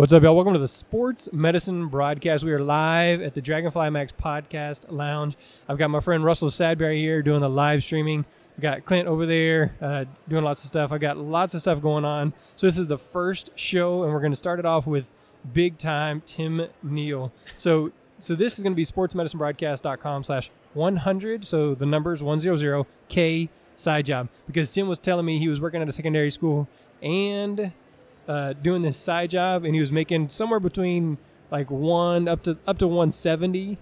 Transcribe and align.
What's 0.00 0.14
up, 0.14 0.22
y'all? 0.22 0.34
Welcome 0.34 0.54
to 0.54 0.58
the 0.58 0.66
Sports 0.66 1.28
Medicine 1.30 1.88
Broadcast. 1.88 2.42
We 2.42 2.52
are 2.52 2.62
live 2.62 3.20
at 3.20 3.34
the 3.34 3.42
Dragonfly 3.42 3.90
Max 3.90 4.12
Podcast 4.12 4.90
Lounge. 4.90 5.36
I've 5.68 5.76
got 5.76 5.90
my 5.90 6.00
friend 6.00 6.24
Russell 6.24 6.48
Sadberry 6.48 6.96
here 6.96 7.20
doing 7.20 7.42
the 7.42 7.50
live 7.50 7.84
streaming. 7.84 8.24
We've 8.56 8.62
got 8.62 8.86
Clint 8.86 9.06
over 9.08 9.26
there 9.26 9.76
uh, 9.78 10.06
doing 10.26 10.42
lots 10.42 10.64
of 10.64 10.68
stuff. 10.68 10.90
I've 10.90 11.02
got 11.02 11.18
lots 11.18 11.52
of 11.52 11.60
stuff 11.60 11.82
going 11.82 12.06
on. 12.06 12.32
So 12.56 12.66
this 12.66 12.78
is 12.78 12.86
the 12.86 12.96
first 12.96 13.50
show, 13.56 14.04
and 14.04 14.10
we're 14.14 14.20
going 14.20 14.32
to 14.32 14.36
start 14.36 14.58
it 14.58 14.64
off 14.64 14.86
with 14.86 15.06
big 15.52 15.76
time 15.76 16.22
Tim 16.24 16.68
Neal. 16.82 17.30
So 17.58 17.92
so 18.18 18.34
this 18.34 18.56
is 18.56 18.62
going 18.62 18.72
to 18.72 18.76
be 18.76 18.86
sportsmedicinebroadcast.com 18.86 20.24
slash 20.24 20.50
100. 20.72 21.44
So 21.44 21.74
the 21.74 21.84
numbers 21.84 22.22
100 22.22 22.86
K 23.10 23.50
side 23.76 24.06
job 24.06 24.30
because 24.46 24.70
Tim 24.70 24.88
was 24.88 24.98
telling 24.98 25.26
me 25.26 25.38
he 25.38 25.48
was 25.48 25.60
working 25.60 25.82
at 25.82 25.90
a 25.90 25.92
secondary 25.92 26.30
school 26.30 26.68
and 27.02 27.72
uh, 28.28 28.52
doing 28.54 28.82
this 28.82 28.96
side 28.96 29.30
job, 29.30 29.64
and 29.64 29.74
he 29.74 29.80
was 29.80 29.92
making 29.92 30.28
somewhere 30.28 30.60
between 30.60 31.18
like 31.50 31.70
one 31.70 32.28
up 32.28 32.42
to 32.44 32.56
up 32.66 32.78
to 32.78 32.86
170 32.86 33.78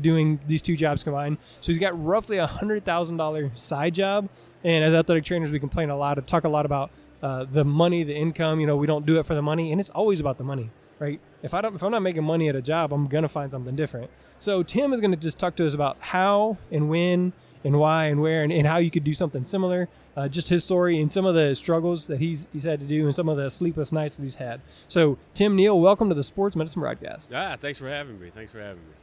doing 0.00 0.40
these 0.46 0.62
two 0.62 0.76
jobs 0.76 1.02
combined. 1.02 1.38
So 1.60 1.68
he's 1.68 1.78
got 1.78 2.02
roughly 2.02 2.38
a 2.38 2.46
hundred 2.46 2.84
thousand 2.84 3.16
dollar 3.16 3.50
side 3.54 3.94
job. 3.94 4.28
And 4.64 4.84
as 4.84 4.94
athletic 4.94 5.24
trainers, 5.24 5.50
we 5.50 5.58
complain 5.58 5.90
a 5.90 5.96
lot, 5.96 6.24
talk 6.26 6.44
a 6.44 6.48
lot 6.48 6.64
about 6.64 6.90
uh, 7.22 7.44
the 7.50 7.64
money, 7.64 8.04
the 8.04 8.14
income. 8.14 8.60
You 8.60 8.66
know, 8.66 8.76
we 8.76 8.86
don't 8.86 9.04
do 9.04 9.18
it 9.18 9.26
for 9.26 9.34
the 9.34 9.42
money, 9.42 9.72
and 9.72 9.80
it's 9.80 9.90
always 9.90 10.20
about 10.20 10.38
the 10.38 10.44
money, 10.44 10.70
right? 10.98 11.20
If 11.42 11.52
I 11.54 11.60
don't, 11.60 11.74
if 11.74 11.82
I'm 11.82 11.90
not 11.90 12.02
making 12.02 12.24
money 12.24 12.48
at 12.48 12.56
a 12.56 12.62
job, 12.62 12.92
I'm 12.92 13.06
gonna 13.06 13.28
find 13.28 13.50
something 13.50 13.74
different. 13.74 14.10
So 14.38 14.62
Tim 14.62 14.92
is 14.92 15.00
gonna 15.00 15.16
just 15.16 15.38
talk 15.38 15.56
to 15.56 15.66
us 15.66 15.74
about 15.74 15.96
how 16.00 16.58
and 16.70 16.88
when 16.88 17.32
and 17.64 17.78
why 17.78 18.06
and 18.06 18.20
where 18.20 18.42
and, 18.42 18.52
and 18.52 18.66
how 18.66 18.78
you 18.78 18.90
could 18.90 19.04
do 19.04 19.14
something 19.14 19.44
similar. 19.44 19.88
Uh, 20.16 20.28
just 20.28 20.48
his 20.48 20.62
story 20.64 21.00
and 21.00 21.10
some 21.10 21.24
of 21.24 21.34
the 21.34 21.54
struggles 21.54 22.06
that 22.06 22.20
he's 22.20 22.48
he's 22.52 22.64
had 22.64 22.80
to 22.80 22.86
do 22.86 23.06
and 23.06 23.14
some 23.14 23.28
of 23.28 23.36
the 23.36 23.48
sleepless 23.50 23.92
nights 23.92 24.16
that 24.16 24.22
he's 24.22 24.36
had. 24.36 24.60
So 24.88 25.18
Tim 25.34 25.56
Neal, 25.56 25.80
welcome 25.80 26.08
to 26.08 26.14
the 26.14 26.24
Sports 26.24 26.56
Medicine 26.56 26.80
Broadcast. 26.80 27.30
Ah, 27.34 27.56
thanks 27.58 27.78
for 27.78 27.88
having 27.88 28.20
me. 28.20 28.30
Thanks 28.30 28.52
for 28.52 28.58
having 28.60 28.82
me. 28.82 28.94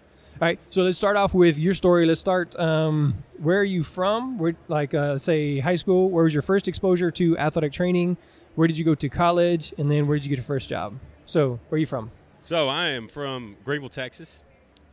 All 0.41 0.47
right, 0.47 0.59
so 0.69 0.83
let's 0.83 0.97
start 0.97 1.17
off 1.17 1.33
with 1.33 1.57
your 1.57 1.73
story. 1.73 2.05
Let's 2.05 2.21
start. 2.21 2.57
Um, 2.57 3.15
where 3.39 3.59
are 3.59 3.63
you 3.65 3.83
from? 3.83 4.37
Where, 4.37 4.55
like, 4.69 4.93
uh, 4.93 5.17
say, 5.17 5.59
high 5.59 5.75
school. 5.75 6.09
Where 6.09 6.23
was 6.23 6.33
your 6.33 6.43
first 6.43 6.69
exposure 6.69 7.11
to 7.11 7.37
athletic 7.37 7.73
training? 7.73 8.15
Where 8.55 8.65
did 8.65 8.77
you 8.77 8.85
go 8.85 8.95
to 8.95 9.09
college? 9.09 9.73
And 9.77 9.91
then 9.91 10.07
where 10.07 10.17
did 10.17 10.23
you 10.23 10.29
get 10.29 10.37
your 10.37 10.45
first 10.45 10.69
job? 10.69 10.97
So, 11.25 11.59
where 11.67 11.75
are 11.75 11.77
you 11.77 11.85
from? 11.85 12.11
So, 12.41 12.69
I 12.69 12.87
am 12.89 13.09
from 13.09 13.57
Greenville, 13.65 13.89
Texas 13.89 14.43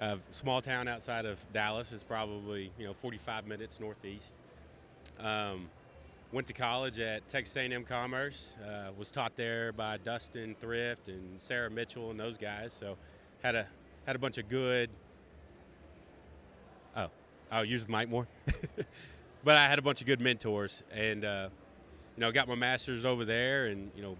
a 0.01 0.19
small 0.31 0.61
town 0.61 0.89
outside 0.89 1.25
of 1.25 1.39
Dallas 1.53 1.93
is 1.93 2.03
probably 2.03 2.71
you 2.79 2.87
know 2.87 2.95
45 2.95 3.47
minutes 3.47 3.81
northeast. 3.81 4.35
Um, 5.19 5.69
went 6.33 6.47
to 6.49 6.53
college 6.53 7.01
at 7.01 7.27
Texas 7.29 7.57
A&M 7.57 7.85
Commerce. 7.85 8.55
Uh, 8.63 8.91
was 8.99 9.11
taught 9.11 9.37
there 9.37 9.73
by 9.73 9.97
Dustin 9.99 10.55
Thrift 10.61 11.09
and 11.09 11.41
Sarah 11.41 11.71
Mitchell 11.71 12.11
and 12.11 12.21
those 12.21 12.37
guys. 12.37 12.75
So 12.79 12.97
had 13.43 13.55
a 13.55 13.67
had 14.07 14.17
a 14.17 14.19
bunch 14.19 14.39
of 14.39 14.49
good. 14.49 14.91
Oh, 16.97 17.09
I'll 17.51 17.65
use 17.65 17.85
the 17.85 17.93
mic 17.93 18.09
more. 18.09 18.27
but 19.45 19.57
I 19.57 19.69
had 19.69 19.79
a 19.79 19.83
bunch 19.83 20.01
of 20.01 20.07
good 20.07 20.21
mentors, 20.21 20.83
and 20.93 21.25
uh, 21.25 21.49
you 22.17 22.21
know 22.21 22.33
got 22.33 22.49
my 22.49 22.55
master's 22.55 23.05
over 23.05 23.25
there, 23.25 23.67
and 23.67 23.91
you 23.97 24.03
know 24.03 24.17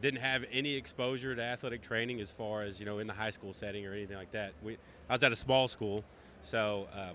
didn't 0.00 0.20
have 0.20 0.44
any 0.52 0.74
exposure 0.74 1.34
to 1.34 1.42
athletic 1.42 1.82
training 1.82 2.20
as 2.20 2.30
far 2.30 2.62
as 2.62 2.80
you 2.80 2.86
know 2.86 2.98
in 2.98 3.06
the 3.06 3.12
high 3.12 3.30
school 3.30 3.52
setting 3.52 3.86
or 3.86 3.92
anything 3.92 4.16
like 4.16 4.30
that. 4.32 4.52
We, 4.62 4.76
I 5.08 5.14
was 5.14 5.22
at 5.22 5.32
a 5.32 5.36
small 5.36 5.68
school, 5.68 6.04
so 6.42 6.88
uh, 6.94 7.10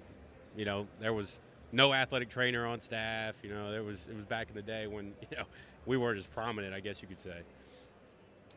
you 0.58 0.66
know 0.66 0.88
there 1.00 1.14
was 1.14 1.40
no 1.72 1.94
athletic 1.94 2.30
trainer 2.30 2.66
on 2.66 2.80
staff. 2.80 3.36
You 3.44 3.50
know 3.50 3.72
there 3.72 3.84
was 3.84 4.08
it 4.08 4.16
was 4.16 4.25
back 4.25 4.50
in 4.50 4.56
the 4.56 4.62
day 4.62 4.88
when 4.88 5.06
you 5.31 5.38
know 5.38 5.45
we 5.86 5.98
weren't 5.98 6.17
as 6.17 6.28
prominent, 6.28 6.73
I 6.73 6.80
guess 6.80 7.02
you 7.02 7.08
could 7.08 7.22
say. 7.22 7.42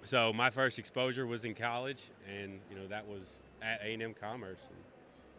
So 0.03 0.33
my 0.33 0.51
first 0.51 0.79
exposure 0.79 1.27
was 1.27 1.45
in 1.45 1.55
college, 1.55 2.11
and 2.29 2.61
you 2.71 2.77
know 2.77 2.87
that 2.89 3.07
was 3.07 3.39
at 3.63 3.81
A 3.83 3.95
and 3.95 4.03
M 4.03 4.15
Commerce. 4.15 4.61
And, 4.69 4.79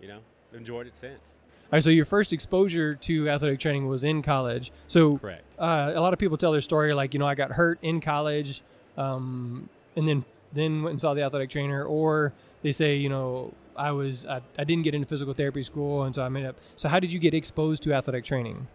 you 0.01 0.07
know, 0.07 0.19
enjoyed 0.53 0.87
it 0.87 0.95
since. 0.95 1.35
All 1.49 1.69
right, 1.73 1.83
so 1.83 1.89
your 1.89 2.05
first 2.05 2.31
exposure 2.31 2.95
to 2.95 3.29
athletic 3.29 3.59
training 3.59 3.87
was 3.87 4.03
in 4.03 4.21
college. 4.21 4.71
So, 4.87 5.17
correct. 5.17 5.43
Uh, 5.59 5.91
a 5.93 5.99
lot 5.99 6.13
of 6.13 6.19
people 6.19 6.37
tell 6.37 6.53
their 6.53 6.61
story 6.61 6.93
like, 6.93 7.13
you 7.13 7.19
know, 7.19 7.27
I 7.27 7.35
got 7.35 7.51
hurt 7.51 7.79
in 7.81 7.99
college, 7.99 8.61
um, 8.97 9.69
and 9.95 10.07
then 10.07 10.25
then 10.53 10.81
went 10.83 10.93
and 10.93 11.01
saw 11.01 11.13
the 11.13 11.23
athletic 11.23 11.49
trainer, 11.49 11.83
or 11.83 12.33
they 12.61 12.71
say, 12.71 12.95
you 12.95 13.09
know, 13.09 13.53
I 13.75 13.91
was 13.91 14.25
I, 14.25 14.41
I 14.57 14.63
didn't 14.63 14.83
get 14.83 14.95
into 14.95 15.07
physical 15.07 15.33
therapy 15.33 15.63
school, 15.63 16.03
and 16.03 16.13
so 16.15 16.23
I 16.23 16.29
made 16.29 16.45
up. 16.45 16.57
So, 16.75 16.89
how 16.89 16.99
did 16.99 17.11
you 17.11 17.19
get 17.19 17.33
exposed 17.33 17.83
to 17.83 17.93
athletic 17.93 18.25
training? 18.25 18.67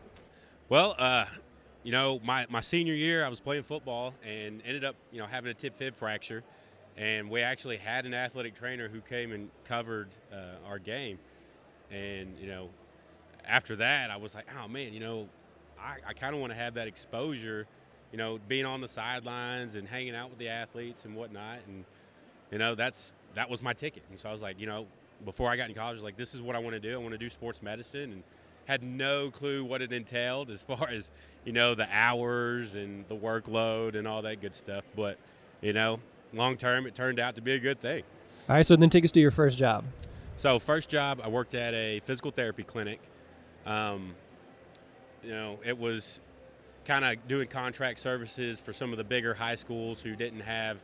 Well, 0.68 0.94
uh, 0.98 1.26
you 1.82 1.92
know, 1.92 2.20
my, 2.24 2.46
my 2.48 2.60
senior 2.60 2.94
year, 2.94 3.24
I 3.24 3.28
was 3.28 3.40
playing 3.40 3.64
football 3.64 4.14
and 4.24 4.62
ended 4.64 4.84
up, 4.84 4.94
you 5.10 5.18
know, 5.18 5.26
having 5.26 5.50
a 5.50 5.54
tib 5.54 5.74
fib 5.76 5.96
fracture, 5.96 6.42
and 6.96 7.28
we 7.28 7.42
actually 7.42 7.76
had 7.76 8.06
an 8.06 8.14
athletic 8.14 8.54
trainer 8.54 8.88
who 8.88 9.00
came 9.00 9.32
and 9.32 9.50
covered 9.64 10.08
uh, 10.32 10.66
our 10.66 10.78
game, 10.78 11.18
and 11.90 12.36
you 12.40 12.46
know, 12.46 12.70
after 13.46 13.76
that, 13.76 14.10
I 14.10 14.16
was 14.16 14.34
like, 14.34 14.46
oh 14.62 14.68
man, 14.68 14.92
you 14.92 15.00
know, 15.00 15.28
I, 15.78 15.96
I 16.06 16.12
kind 16.12 16.34
of 16.34 16.40
want 16.40 16.52
to 16.52 16.58
have 16.58 16.74
that 16.74 16.86
exposure, 16.86 17.66
you 18.12 18.18
know, 18.18 18.38
being 18.46 18.64
on 18.64 18.80
the 18.80 18.88
sidelines 18.88 19.74
and 19.74 19.88
hanging 19.88 20.14
out 20.14 20.30
with 20.30 20.38
the 20.38 20.48
athletes 20.48 21.04
and 21.04 21.16
whatnot. 21.16 21.58
And, 21.66 21.84
you 22.50 22.58
know, 22.58 22.74
that's 22.74 23.12
that 23.34 23.48
was 23.48 23.62
my 23.62 23.72
ticket. 23.72 24.02
And 24.10 24.18
so 24.18 24.28
I 24.28 24.32
was 24.32 24.42
like, 24.42 24.60
you 24.60 24.66
know, 24.66 24.86
before 25.24 25.50
I 25.50 25.56
got 25.56 25.68
in 25.68 25.74
college, 25.74 26.00
like, 26.00 26.16
this 26.16 26.34
is 26.34 26.42
what 26.42 26.54
I 26.54 26.58
want 26.58 26.74
to 26.74 26.80
do. 26.80 26.94
I 26.94 26.98
want 26.98 27.12
to 27.12 27.18
do 27.18 27.30
sports 27.30 27.62
medicine. 27.62 28.12
And 28.12 28.22
had 28.66 28.82
no 28.82 29.28
clue 29.28 29.64
what 29.64 29.82
it 29.82 29.92
entailed 29.92 30.48
as 30.48 30.62
far 30.62 30.88
as, 30.88 31.10
you 31.44 31.52
know, 31.52 31.74
the 31.74 31.88
hours 31.90 32.76
and 32.76 33.04
the 33.08 33.16
workload 33.16 33.96
and 33.96 34.06
all 34.06 34.22
that 34.22 34.40
good 34.40 34.54
stuff. 34.54 34.84
But, 34.94 35.18
you 35.60 35.72
know, 35.72 35.98
long 36.32 36.56
term, 36.56 36.86
it 36.86 36.94
turned 36.94 37.18
out 37.18 37.34
to 37.34 37.40
be 37.40 37.52
a 37.52 37.58
good 37.58 37.80
thing. 37.80 38.04
All 38.48 38.56
right. 38.56 38.66
So 38.66 38.76
then 38.76 38.90
take 38.90 39.04
us 39.04 39.10
to 39.12 39.20
your 39.20 39.32
first 39.32 39.58
job. 39.58 39.84
So, 40.36 40.58
first 40.58 40.88
job, 40.88 41.20
I 41.22 41.28
worked 41.28 41.54
at 41.54 41.74
a 41.74 42.00
physical 42.00 42.30
therapy 42.30 42.62
clinic 42.62 43.00
um, 43.66 44.14
you 45.22 45.30
know, 45.30 45.58
it 45.64 45.78
was 45.78 46.20
kind 46.84 47.04
of 47.04 47.28
doing 47.28 47.48
contract 47.48 47.98
services 47.98 48.60
for 48.60 48.72
some 48.72 48.92
of 48.92 48.98
the 48.98 49.04
bigger 49.04 49.34
high 49.34 49.54
schools 49.54 50.02
who 50.02 50.16
didn't 50.16 50.40
have, 50.40 50.78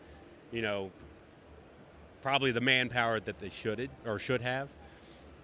you 0.52 0.62
know, 0.62 0.90
probably 2.22 2.52
the 2.52 2.60
manpower 2.60 3.20
that 3.20 3.38
they 3.38 3.48
should 3.48 3.90
or 4.06 4.18
should 4.18 4.40
have, 4.40 4.68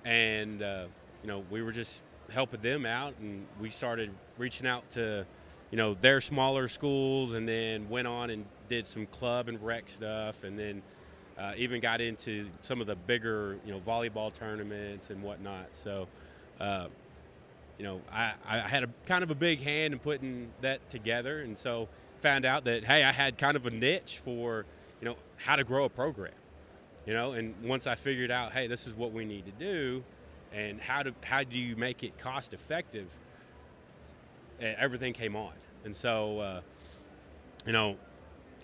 and 0.05 0.63
uh, 0.63 0.87
you 1.23 1.29
know, 1.29 1.45
we 1.51 1.63
were 1.63 1.73
just 1.73 2.03
helping 2.31 2.61
them 2.61 2.87
out, 2.87 3.15
and 3.21 3.47
we 3.61 3.71
started 3.71 4.11
reaching 4.39 4.67
out 4.67 4.89
to, 4.91 5.27
you 5.71 5.77
know, 5.77 5.95
their 5.95 6.21
smaller 6.21 6.69
schools, 6.69 7.35
and 7.35 7.49
then 7.49 7.89
went 7.89 8.07
on 8.07 8.31
and 8.31 8.45
did 8.69 8.87
some 8.87 9.07
club 9.07 9.49
and 9.49 9.61
rec 9.63 9.89
stuff, 9.89 10.45
and 10.45 10.59
then. 10.59 10.83
Uh, 11.37 11.53
even 11.57 11.81
got 11.81 12.01
into 12.01 12.47
some 12.61 12.81
of 12.81 12.87
the 12.87 12.95
bigger, 12.95 13.59
you 13.67 13.73
know, 13.73 13.81
volleyball 13.81 14.33
tournaments 14.33 15.11
and 15.11 15.21
whatnot. 15.21 15.67
So, 15.73 16.07
uh, 16.61 16.87
you 17.79 17.85
know, 17.85 18.01
I, 18.13 18.33
I 18.47 18.59
had 18.61 18.85
a 18.85 18.89
kind 19.07 19.23
of 19.25 19.31
a 19.31 19.35
big 19.35 19.61
hand 19.61 19.93
in 19.95 20.01
putting 20.01 20.51
that 20.61 20.89
together, 20.91 21.41
and 21.41 21.59
so 21.59 21.89
found 22.21 22.45
out 22.45 22.65
that 22.65 22.85
hey, 22.85 23.05
I 23.05 23.13
had 23.13 23.37
kind 23.37 23.57
of 23.57 23.67
a 23.67 23.71
niche 23.71 24.21
for 24.23 24.65
you 25.01 25.07
know 25.07 25.17
how 25.37 25.57
to 25.57 25.65
grow 25.65 25.85
a 25.85 25.89
program, 25.89 26.33
you 27.07 27.13
know, 27.13 27.33
and 27.33 27.55
once 27.63 27.87
I 27.87 27.97
figured 27.97 28.31
out, 28.31 28.53
hey, 28.53 28.67
this 28.67 28.87
is 28.87 28.95
what 28.95 29.13
we 29.13 29.25
need 29.25 29.45
to 29.47 29.53
do, 29.53 30.05
and 30.53 30.81
how 30.81 31.03
to 31.03 31.13
how 31.23 31.43
do 31.43 31.59
you 31.59 31.77
make 31.77 32.03
it 32.05 32.17
cost 32.19 32.55
effective, 32.55 33.09
everything 34.61 35.13
came 35.13 35.35
on, 35.35 35.53
and 35.85 35.95
so 35.95 36.39
uh, 36.39 36.61
you 37.67 37.73
know, 37.73 37.97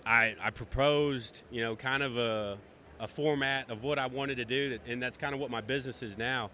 I 0.05 0.35
I 0.41 0.51
proposed 0.51 1.43
you 1.51 1.61
know 1.61 1.75
kind 1.75 2.01
of 2.01 2.17
a 2.17 2.57
a 3.01 3.07
format 3.07 3.69
of 3.69 3.83
what 3.83 3.99
I 3.99 4.05
wanted 4.05 4.37
to 4.37 4.45
do, 4.45 4.79
and 4.87 5.01
that's 5.01 5.17
kind 5.17 5.33
of 5.33 5.41
what 5.41 5.49
my 5.49 5.59
business 5.61 6.01
is 6.01 6.17
now 6.17 6.49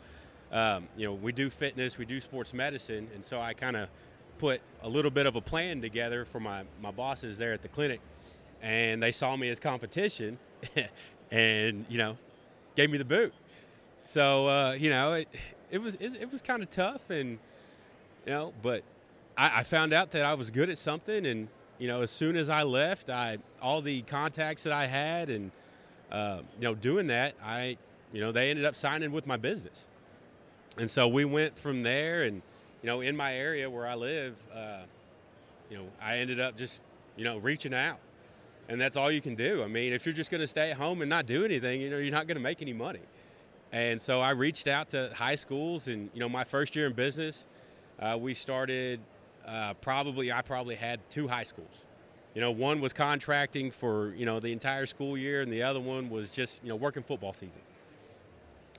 um, 0.51 0.87
you 0.95 1.05
know, 1.05 1.13
we 1.13 1.31
do 1.31 1.49
fitness, 1.49 1.97
we 1.97 2.05
do 2.05 2.19
sports 2.19 2.53
medicine, 2.53 3.09
and 3.13 3.23
so 3.23 3.39
I 3.39 3.53
kind 3.53 3.75
of 3.75 3.89
put 4.37 4.61
a 4.81 4.89
little 4.89 5.11
bit 5.11 5.25
of 5.25 5.35
a 5.35 5.41
plan 5.41 5.81
together 5.81 6.23
for 6.23 6.39
my, 6.39 6.63
my 6.81 6.91
bosses 6.91 7.37
there 7.37 7.53
at 7.53 7.61
the 7.61 7.67
clinic, 7.67 7.99
and 8.61 9.01
they 9.01 9.11
saw 9.11 9.35
me 9.35 9.49
as 9.49 9.59
competition, 9.59 10.37
and 11.31 11.85
you 11.89 11.97
know, 11.97 12.17
gave 12.75 12.89
me 12.89 12.97
the 12.97 13.05
boot. 13.05 13.33
So 14.03 14.47
uh, 14.47 14.71
you 14.73 14.89
know, 14.89 15.13
it 15.13 15.27
it 15.69 15.79
was 15.79 15.95
it, 15.95 16.15
it 16.21 16.31
was 16.31 16.41
kind 16.41 16.63
of 16.63 16.69
tough, 16.69 17.09
and 17.09 17.39
you 18.25 18.31
know, 18.31 18.53
but 18.61 18.83
I, 19.37 19.59
I 19.59 19.63
found 19.63 19.91
out 19.91 20.11
that 20.11 20.25
I 20.25 20.33
was 20.33 20.49
good 20.49 20.69
at 20.69 20.77
something, 20.77 21.25
and 21.25 21.49
you 21.77 21.89
know, 21.89 22.01
as 22.01 22.11
soon 22.11 22.37
as 22.37 22.47
I 22.47 22.63
left, 22.63 23.09
I 23.09 23.39
all 23.61 23.81
the 23.81 24.01
contacts 24.03 24.63
that 24.63 24.71
I 24.71 24.85
had, 24.85 25.29
and 25.29 25.51
uh, 26.09 26.39
you 26.57 26.63
know, 26.63 26.73
doing 26.73 27.07
that, 27.07 27.35
I 27.43 27.77
you 28.13 28.21
know, 28.21 28.31
they 28.31 28.49
ended 28.49 28.63
up 28.63 28.77
signing 28.77 29.11
with 29.11 29.27
my 29.27 29.35
business 29.35 29.87
and 30.77 30.89
so 30.89 31.07
we 31.07 31.25
went 31.25 31.57
from 31.57 31.83
there 31.83 32.23
and 32.23 32.41
you 32.81 32.87
know 32.87 33.01
in 33.01 33.15
my 33.15 33.35
area 33.35 33.69
where 33.69 33.87
i 33.87 33.95
live 33.95 34.35
uh, 34.53 34.81
you 35.69 35.77
know 35.77 35.85
i 36.01 36.17
ended 36.17 36.39
up 36.39 36.57
just 36.57 36.81
you 37.15 37.23
know 37.23 37.37
reaching 37.37 37.73
out. 37.73 37.99
And 38.69 38.81
that's 38.81 38.97
all 38.97 39.09
you 39.09 39.21
can 39.21 39.35
do. 39.35 39.63
I 39.63 39.67
mean 39.67 39.93
if 39.93 40.05
you're 40.05 40.13
just 40.13 40.29
going 40.29 40.41
to 40.41 40.47
stay 40.47 40.71
at 40.71 40.77
home 40.77 41.01
and 41.01 41.09
not 41.09 41.25
do 41.25 41.45
anything 41.45 41.81
you 41.81 41.89
know 41.89 41.97
you're 41.97 42.11
not 42.11 42.27
going 42.27 42.37
to 42.37 42.43
make 42.43 42.61
any 42.61 42.73
money. 42.73 42.99
And 43.71 44.01
so 44.01 44.21
i 44.21 44.31
reached 44.31 44.67
out 44.67 44.89
to 44.89 45.11
high 45.15 45.35
schools 45.35 45.87
and 45.87 46.09
you 46.13 46.19
know 46.19 46.29
my 46.29 46.43
first 46.43 46.75
year 46.75 46.87
in 46.87 46.93
business 46.93 47.47
uh, 47.99 48.17
we 48.19 48.33
started 48.33 48.99
uh, 49.45 49.73
probably 49.75 50.31
i 50.31 50.41
probably 50.41 50.75
had 50.75 50.99
two 51.09 51.27
high 51.27 51.43
schools. 51.43 51.83
You 52.37 52.41
know, 52.41 52.51
one 52.51 52.81
was 52.81 52.93
contracting 52.93 53.71
for 53.71 54.13
you 54.13 54.27
know 54.27 54.39
the 54.39 54.51
entire 54.51 54.85
school 54.85 55.17
year, 55.17 55.41
and 55.41 55.51
the 55.51 55.63
other 55.63 55.79
one 55.79 56.07
was 56.07 56.29
just 56.29 56.61
you 56.61 56.69
know 56.69 56.75
working 56.75 57.01
football 57.01 57.33
season. 57.33 57.61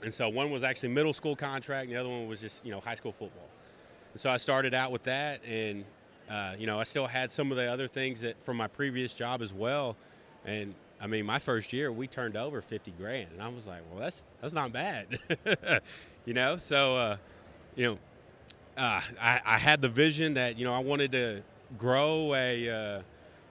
And 0.03 0.15
so 0.15 0.29
one 0.29 0.51
was 0.51 0.63
actually 0.63 0.91
middle 0.91 1.13
school 1.13 1.35
contract, 1.35 1.87
and 1.87 1.97
the 1.97 2.01
other 2.01 2.09
one 2.09 2.29
was 2.29 2.41
just 2.41 2.65
you 2.65 2.71
know 2.71 2.81
high 2.81 2.95
school 2.95 3.13
football. 3.13 3.49
And 4.13 4.21
so 4.21 4.31
I 4.31 4.37
started 4.37 4.75
out 4.75 4.93
with 4.93 5.05
that, 5.05 5.41
and 5.45 5.85
uh, 6.31 6.55
you 6.59 6.67
know 6.67 6.79
I 6.79 6.85
still 6.85 7.07
had 7.07 7.31
some 7.31 7.51
of 7.51 7.57
the 7.57 7.67
other 7.67 7.89
things 7.89 8.21
that 8.21 8.43
from 8.43 8.57
my 8.57 8.69
previous 8.69 9.15
job 9.15 9.43
as 9.43 9.53
well. 9.53 9.97
And 10.45 10.75
I 11.01 11.07
mean, 11.07 11.27
my 11.27 11.39
first 11.39 11.73
year 11.73 11.91
we 11.91 12.07
turned 12.07 12.37
over 12.37 12.61
fifty 12.63 12.93
grand, 12.93 13.29
and 13.33 13.43
I 13.43 13.49
was 13.49 13.67
like, 13.67 13.81
well, 13.91 14.01
that's 14.01 14.23
that's 14.41 14.55
not 14.55 14.73
bad, 14.73 15.19
you 16.25 16.35
know. 16.35 16.57
So 16.57 16.97
uh, 16.97 17.17
you 17.75 17.87
know, 17.87 17.99
uh, 18.77 19.01
I, 19.21 19.41
I, 19.45 19.59
had 19.59 19.83
the 19.83 19.89
vision 19.89 20.35
that 20.35 20.57
you 20.59 20.65
know 20.65 20.75
I 20.75 20.79
wanted 20.79 21.13
to 21.13 21.43
grow 21.77 22.35
a 22.35 22.69
uh, 22.69 23.03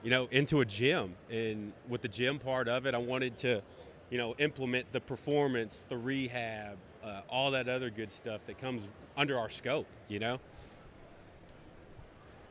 you 0.02 0.10
know 0.10 0.28
into 0.30 0.60
a 0.60 0.64
gym, 0.64 1.14
and 1.30 1.72
with 1.88 2.02
the 2.02 2.08
gym 2.08 2.38
part 2.38 2.68
of 2.68 2.86
it, 2.86 2.94
I 2.94 2.98
wanted 2.98 3.36
to 3.38 3.62
you 4.10 4.18
know 4.18 4.34
implement 4.38 4.90
the 4.92 5.00
performance, 5.00 5.84
the 5.88 5.96
rehab, 5.96 6.78
uh, 7.04 7.20
all 7.28 7.50
that 7.52 7.68
other 7.68 7.90
good 7.90 8.10
stuff 8.10 8.40
that 8.46 8.58
comes 8.58 8.88
under 9.16 9.38
our 9.38 9.48
scope, 9.48 9.86
you 10.08 10.18
know. 10.18 10.38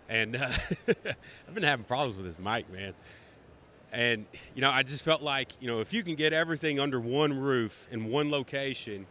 And 0.09 0.35
uh, 0.35 0.49
I've 1.47 1.53
been 1.53 1.63
having 1.63 1.85
problems 1.85 2.17
with 2.17 2.25
this 2.25 2.39
mic, 2.39 2.71
man. 2.71 2.93
And 3.91 4.25
you 4.55 4.61
know, 4.61 4.69
I 4.69 4.83
just 4.83 5.03
felt 5.03 5.21
like 5.21 5.53
you 5.59 5.67
know 5.67 5.79
if 5.79 5.93
you 5.93 6.03
can 6.03 6.15
get 6.15 6.33
everything 6.33 6.79
under 6.79 6.99
one 6.99 7.39
roof 7.39 7.87
in 7.91 8.05
one 8.05 8.29
location 8.31 9.05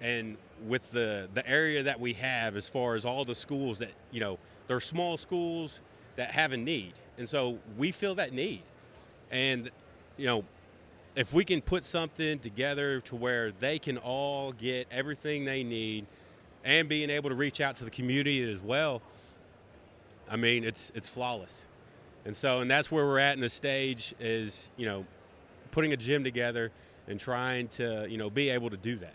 and 0.00 0.36
with 0.66 0.90
the 0.90 1.28
the 1.34 1.46
area 1.48 1.82
that 1.82 2.00
we 2.00 2.14
have 2.14 2.56
as 2.56 2.68
far 2.68 2.94
as 2.94 3.04
all 3.04 3.24
the 3.24 3.34
schools 3.34 3.78
that 3.78 3.90
you 4.10 4.20
know 4.20 4.38
they're 4.66 4.80
small 4.80 5.16
schools 5.16 5.80
that 6.16 6.30
have 6.30 6.52
a 6.52 6.56
need 6.56 6.92
and 7.18 7.28
so 7.28 7.58
we 7.76 7.90
feel 7.92 8.14
that 8.14 8.32
need 8.32 8.62
and 9.30 9.70
you 10.16 10.26
know 10.26 10.44
if 11.16 11.32
we 11.32 11.44
can 11.44 11.60
put 11.60 11.84
something 11.84 12.38
together 12.38 13.00
to 13.00 13.16
where 13.16 13.50
they 13.50 13.78
can 13.78 13.98
all 13.98 14.52
get 14.52 14.86
everything 14.90 15.44
they 15.44 15.64
need 15.64 16.06
and 16.64 16.88
being 16.88 17.10
able 17.10 17.30
to 17.30 17.34
reach 17.34 17.60
out 17.60 17.74
to 17.76 17.84
the 17.84 17.90
community 17.90 18.48
as 18.48 18.62
well 18.62 19.02
i 20.30 20.36
mean 20.36 20.62
it's 20.62 20.92
it's 20.94 21.08
flawless 21.08 21.64
and 22.24 22.36
so 22.36 22.60
and 22.60 22.70
that's 22.70 22.90
where 22.90 23.04
we're 23.06 23.18
at 23.18 23.34
in 23.34 23.40
the 23.40 23.48
stage 23.48 24.14
is 24.20 24.70
you 24.76 24.86
know 24.86 25.04
putting 25.72 25.92
a 25.92 25.96
gym 25.96 26.22
together 26.22 26.70
and 27.08 27.18
trying 27.18 27.66
to 27.66 28.06
you 28.08 28.18
know 28.18 28.30
be 28.30 28.50
able 28.50 28.70
to 28.70 28.76
do 28.76 28.96
that 28.96 29.14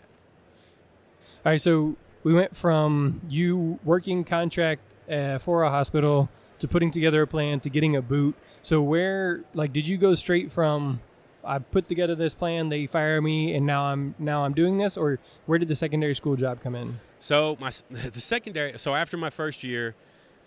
all 1.44 1.50
right, 1.50 1.60
so 1.60 1.96
we 2.22 2.32
went 2.32 2.56
from 2.56 3.20
you 3.28 3.80
working 3.82 4.22
contract 4.22 4.80
uh, 5.10 5.38
for 5.38 5.64
a 5.64 5.70
hospital 5.70 6.28
to 6.60 6.68
putting 6.68 6.92
together 6.92 7.22
a 7.22 7.26
plan 7.26 7.58
to 7.60 7.68
getting 7.68 7.96
a 7.96 8.02
boot. 8.02 8.36
So 8.62 8.80
where, 8.80 9.42
like, 9.52 9.72
did 9.72 9.88
you 9.88 9.96
go 9.96 10.14
straight 10.14 10.52
from 10.52 11.00
I 11.44 11.58
put 11.58 11.88
together 11.88 12.14
this 12.14 12.34
plan, 12.34 12.68
they 12.68 12.86
fire 12.86 13.20
me, 13.20 13.54
and 13.54 13.66
now 13.66 13.84
I'm 13.84 14.14
now 14.18 14.44
I'm 14.44 14.54
doing 14.54 14.78
this, 14.78 14.96
or 14.96 15.18
where 15.46 15.58
did 15.58 15.68
the 15.68 15.76
secondary 15.76 16.14
school 16.14 16.36
job 16.36 16.60
come 16.60 16.74
in? 16.74 17.00
So 17.20 17.56
my 17.60 17.70
the 17.90 18.20
secondary. 18.20 18.78
So 18.78 18.94
after 18.94 19.16
my 19.16 19.30
first 19.30 19.62
year, 19.62 19.94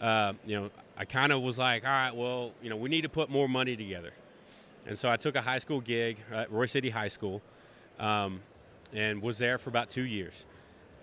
uh, 0.02 0.34
you 0.46 0.60
know, 0.60 0.70
I 0.98 1.06
kind 1.06 1.32
of 1.32 1.42
was 1.42 1.58
like, 1.58 1.84
all 1.84 1.92
right, 1.92 2.16
well, 2.16 2.52
you 2.62 2.70
know, 2.70 2.76
we 2.76 2.90
need 2.90 3.02
to 3.02 3.10
put 3.10 3.30
more 3.30 3.50
money 3.50 3.76
together, 3.76 4.14
and 4.86 4.98
so 4.98 5.10
I 5.10 5.18
took 5.18 5.36
a 5.36 5.42
high 5.42 5.60
school 5.60 5.82
gig 5.82 6.18
at 6.32 6.52
Royse 6.52 6.72
City 6.72 6.90
High 6.90 7.10
School, 7.10 7.42
um, 8.00 8.42
and 8.94 9.22
was 9.22 9.38
there 9.38 9.58
for 9.58 9.70
about 9.70 9.90
two 9.90 10.04
years 10.04 10.46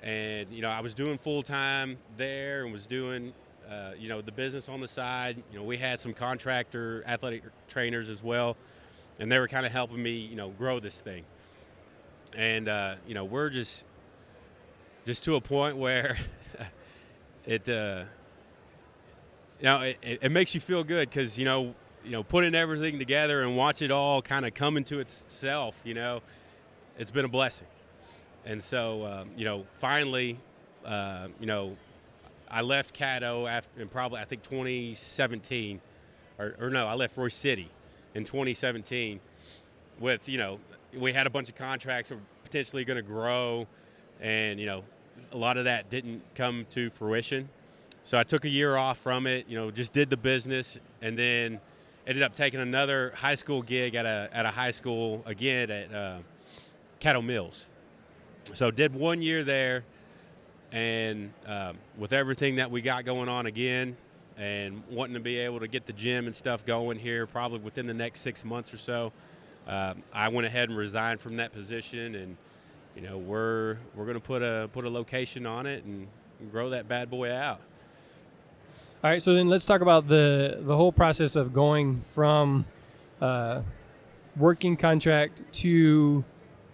and 0.03 0.53
you 0.53 0.62
know 0.62 0.69
I 0.69 0.81
was 0.81 0.94
doing 0.94 1.17
full 1.17 1.43
time 1.43 1.97
there 2.17 2.65
and 2.65 2.73
was 2.73 2.87
doing 2.87 3.33
uh, 3.71 3.93
you 3.99 4.09
know 4.09 4.21
the 4.21 4.33
business 4.33 4.69
on 4.69 4.81
the 4.81 4.89
side. 4.89 5.43
You 5.53 5.59
know 5.59 5.65
we 5.65 5.77
had 5.77 6.00
some 6.00 6.12
contractor 6.12 7.05
athletic 7.06 7.44
trainers 7.69 8.09
as 8.09 8.23
well, 8.23 8.56
and 9.19 9.31
they 9.31 9.38
were 9.38 9.49
kind 9.49 9.67
of 9.67 9.73
helping 9.73 10.03
me 10.03 10.12
you 10.12 10.37
know 10.37 10.50
grow 10.50 10.81
this 10.81 10.99
thing. 10.99 11.25
And 12.37 12.69
uh, 12.69 12.97
you 13.06 13.14
know 13.14 13.25
we're 13.25 13.50
just 13.50 13.85
just 15.05 15.25
to 15.25 15.37
a 15.37 15.41
point 15.41 15.76
where 15.76 16.17
it 17.47 17.69
uh, 17.69 18.05
you 19.61 19.64
know 19.64 19.81
it, 19.82 19.99
it 20.03 20.32
makes 20.32 20.55
you 20.55 20.61
feel 20.61 20.85
good 20.85 21.09
because 21.09 21.38
you 21.38 21.44
know 21.44 21.75
you 22.05 22.11
know 22.11 22.23
putting 22.23 22.55
everything 22.55 22.99
together 22.99 23.43
and 23.43 23.56
watch 23.56 23.82
it 23.82 23.91
all 23.91 24.23
kind 24.23 24.47
of 24.47 24.55
come 24.55 24.76
into 24.76 24.99
itself. 24.99 25.81
You 25.85 25.94
know 25.94 26.23
it's 26.99 27.11
been 27.11 27.25
a 27.25 27.29
blessing. 27.29 27.67
And 28.44 28.62
so, 28.62 29.06
um, 29.06 29.31
you 29.37 29.44
know, 29.44 29.67
finally, 29.79 30.38
uh, 30.85 31.29
you 31.41 31.47
know, 31.47 31.76
I 32.50 32.62
left 32.62 32.99
Caddo 32.99 33.50
after, 33.50 33.81
in 33.81 33.88
probably 33.88 34.20
I 34.20 34.25
think 34.25 34.43
2017, 34.43 35.81
or, 36.38 36.55
or 36.61 36.70
no, 36.70 36.87
I 36.87 36.94
left 36.94 37.17
Royse 37.17 37.32
City 37.32 37.70
in 38.14 38.25
2017 38.25 39.20
with 40.00 40.29
you 40.29 40.38
know 40.38 40.59
we 40.97 41.12
had 41.12 41.26
a 41.26 41.31
bunch 41.31 41.49
of 41.49 41.55
contracts 41.55 42.09
that 42.11 42.17
were 42.17 42.23
potentially 42.44 42.85
going 42.85 42.97
to 42.97 43.03
grow, 43.03 43.67
and 44.20 44.61
you 44.61 44.67
know 44.67 44.85
a 45.32 45.37
lot 45.37 45.56
of 45.56 45.64
that 45.64 45.91
didn't 45.91 46.23
come 46.35 46.67
to 46.70 46.91
fruition. 46.91 47.49
So 48.05 48.19
I 48.19 48.25
took 48.25 48.44
a 48.44 48.49
year 48.49 48.76
off 48.76 48.99
from 48.99 49.26
it. 49.26 49.47
You 49.49 49.56
know, 49.56 49.70
just 49.70 49.93
did 49.93 50.11
the 50.11 50.17
business, 50.17 50.79
and 51.00 51.19
then 51.19 51.61
ended 52.06 52.23
up 52.23 52.35
taking 52.35 52.61
another 52.61 53.12
high 53.17 53.37
school 53.37 53.62
gig 53.62 53.94
at 53.94 54.06
a 54.06 54.29
at 54.32 54.47
a 54.47 54.50
high 54.50 54.73
school 54.73 55.23
again 55.26 55.70
at 55.70 55.94
uh, 55.94 56.19
Caddo 57.00 57.25
Mills 57.25 57.69
so 58.55 58.70
did 58.70 58.94
one 58.94 59.23
year 59.23 59.44
there, 59.44 59.85
and 60.73 61.32
um, 61.47 61.79
with 61.97 62.12
everything 62.12 62.56
that 62.56 62.70
we 62.70 62.82
got 62.82 63.05
going 63.05 63.29
on 63.29 63.47
again, 63.47 63.97
and 64.37 64.82
wanting 64.90 65.14
to 65.14 65.20
be 65.20 65.38
able 65.38 65.61
to 65.61 65.69
get 65.69 65.87
the 65.87 65.93
gym 65.93 66.26
and 66.26 66.34
stuff 66.34 66.64
going 66.64 66.99
here, 66.99 67.26
probably 67.26 67.58
within 67.58 67.87
the 67.87 67.94
next 67.94 68.20
six 68.20 68.44
months 68.44 68.73
or 68.73 68.79
so, 68.79 69.12
uh, 69.67 69.94
I 70.12 70.29
went 70.29 70.46
ahead 70.46 70.69
and 70.69 70.79
resigned 70.79 71.20
from 71.20 71.37
that 71.37 71.52
position, 71.52 72.14
and 72.14 72.37
you 72.96 73.02
know 73.02 73.19
we're 73.19 73.79
we're 73.94 74.05
going 74.05 74.14
to 74.14 74.20
put 74.20 74.43
a 74.43 74.69
put 74.73 74.84
a 74.84 74.90
location 74.90 75.46
on 75.46 75.67
it 75.67 75.84
and 75.84 76.08
grow 76.50 76.70
that 76.70 76.88
bad 76.88 77.11
boy 77.11 77.31
out. 77.32 77.61
All 79.05 79.11
right, 79.11 79.23
so 79.23 79.34
then 79.34 79.49
let's 79.49 79.64
talk 79.64 79.81
about 79.81 80.08
the 80.08 80.58
the 80.61 80.76
whole 80.76 80.93
process 80.93 81.37
of 81.37 81.52
going 81.52 82.02
from 82.12 82.64
uh, 83.20 83.62
working 84.37 84.76
contract 84.76 85.40
to 85.52 86.25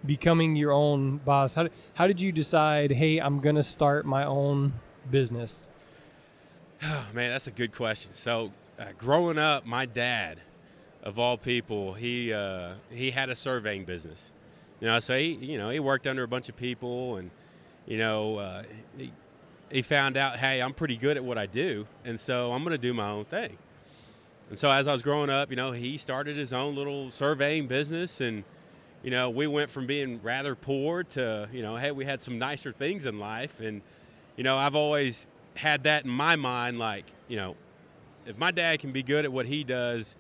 becoming 0.07 0.55
your 0.55 0.71
own 0.71 1.19
boss 1.19 1.55
how 1.55 1.69
how 1.95 2.07
did 2.07 2.21
you 2.21 2.31
decide 2.31 2.93
hey 2.93 3.19
i'm 3.19 3.41
going 3.41 3.57
to 3.57 3.63
start 3.63 4.07
my 4.07 4.25
own 4.25 4.73
business 5.11 5.69
oh, 6.83 7.07
man 7.15 7.31
that's 7.31 7.47
a 7.47 7.53
good 7.53 7.73
question. 7.73 8.13
So 8.15 8.53
uh, 8.79 8.87
growing 8.97 9.39
up 9.39 9.67
my 9.67 9.87
dad 9.87 10.41
of 11.03 11.19
all 11.19 11.37
people 11.37 11.95
he 11.95 12.33
uh, 12.33 12.75
he 12.91 13.11
had 13.11 13.31
a 13.31 13.37
surveying 13.37 13.85
business. 13.85 14.33
You 14.81 14.89
know 14.89 14.99
so 14.99 15.19
he 15.19 15.35
you 15.35 15.59
know 15.59 15.71
he 15.71 15.81
worked 15.81 16.07
under 16.07 16.23
a 16.23 16.29
bunch 16.29 16.49
of 16.49 16.57
people 16.57 17.17
and 17.17 17.31
you 17.87 17.99
know 17.99 18.37
uh, 18.37 18.63
he, 18.97 19.13
he 19.71 19.83
found 19.83 20.17
out 20.17 20.39
hey 20.39 20.63
i'm 20.63 20.73
pretty 20.73 20.97
good 20.97 21.17
at 21.17 21.25
what 21.25 21.37
i 21.37 21.45
do 21.45 21.87
and 22.05 22.19
so 22.19 22.53
i'm 22.53 22.63
going 22.63 22.73
to 22.73 22.79
do 22.79 22.95
my 22.95 23.09
own 23.11 23.25
thing. 23.25 23.59
And 24.51 24.59
so 24.59 24.71
as 24.71 24.87
i 24.89 24.93
was 24.93 25.03
growing 25.03 25.31
up 25.31 25.51
you 25.51 25.57
know 25.57 25.73
he 25.73 25.97
started 25.97 26.37
his 26.37 26.53
own 26.53 26.75
little 26.75 27.11
surveying 27.11 27.67
business 27.67 28.21
and 28.21 28.45
you 29.03 29.11
know, 29.11 29.31
we 29.31 29.47
went 29.47 29.71
from 29.71 29.87
being 29.87 30.21
rather 30.23 30.55
poor 30.55 31.05
to, 31.05 31.49
you 31.53 31.63
know, 31.63 31.77
hey, 31.77 31.93
we 31.93 32.05
had 32.05 32.21
some 32.21 32.39
nicer 32.39 32.73
things 32.73 33.07
in 33.07 33.19
life. 33.19 33.61
And, 33.61 33.83
you 34.37 34.45
know, 34.45 34.57
I've 34.57 34.75
always 34.75 35.29
had 35.59 35.83
that 35.83 36.05
in 36.05 36.11
my 36.11 36.37
mind 36.37 36.79
like, 36.79 37.05
you 37.27 37.37
know, 37.37 37.57
if 38.27 38.39
my 38.39 38.51
dad 38.51 38.79
can 38.79 38.93
be 38.93 39.03
good 39.03 39.25
at 39.25 39.33
what 39.33 39.45
he 39.45 39.65
does, 39.65 40.17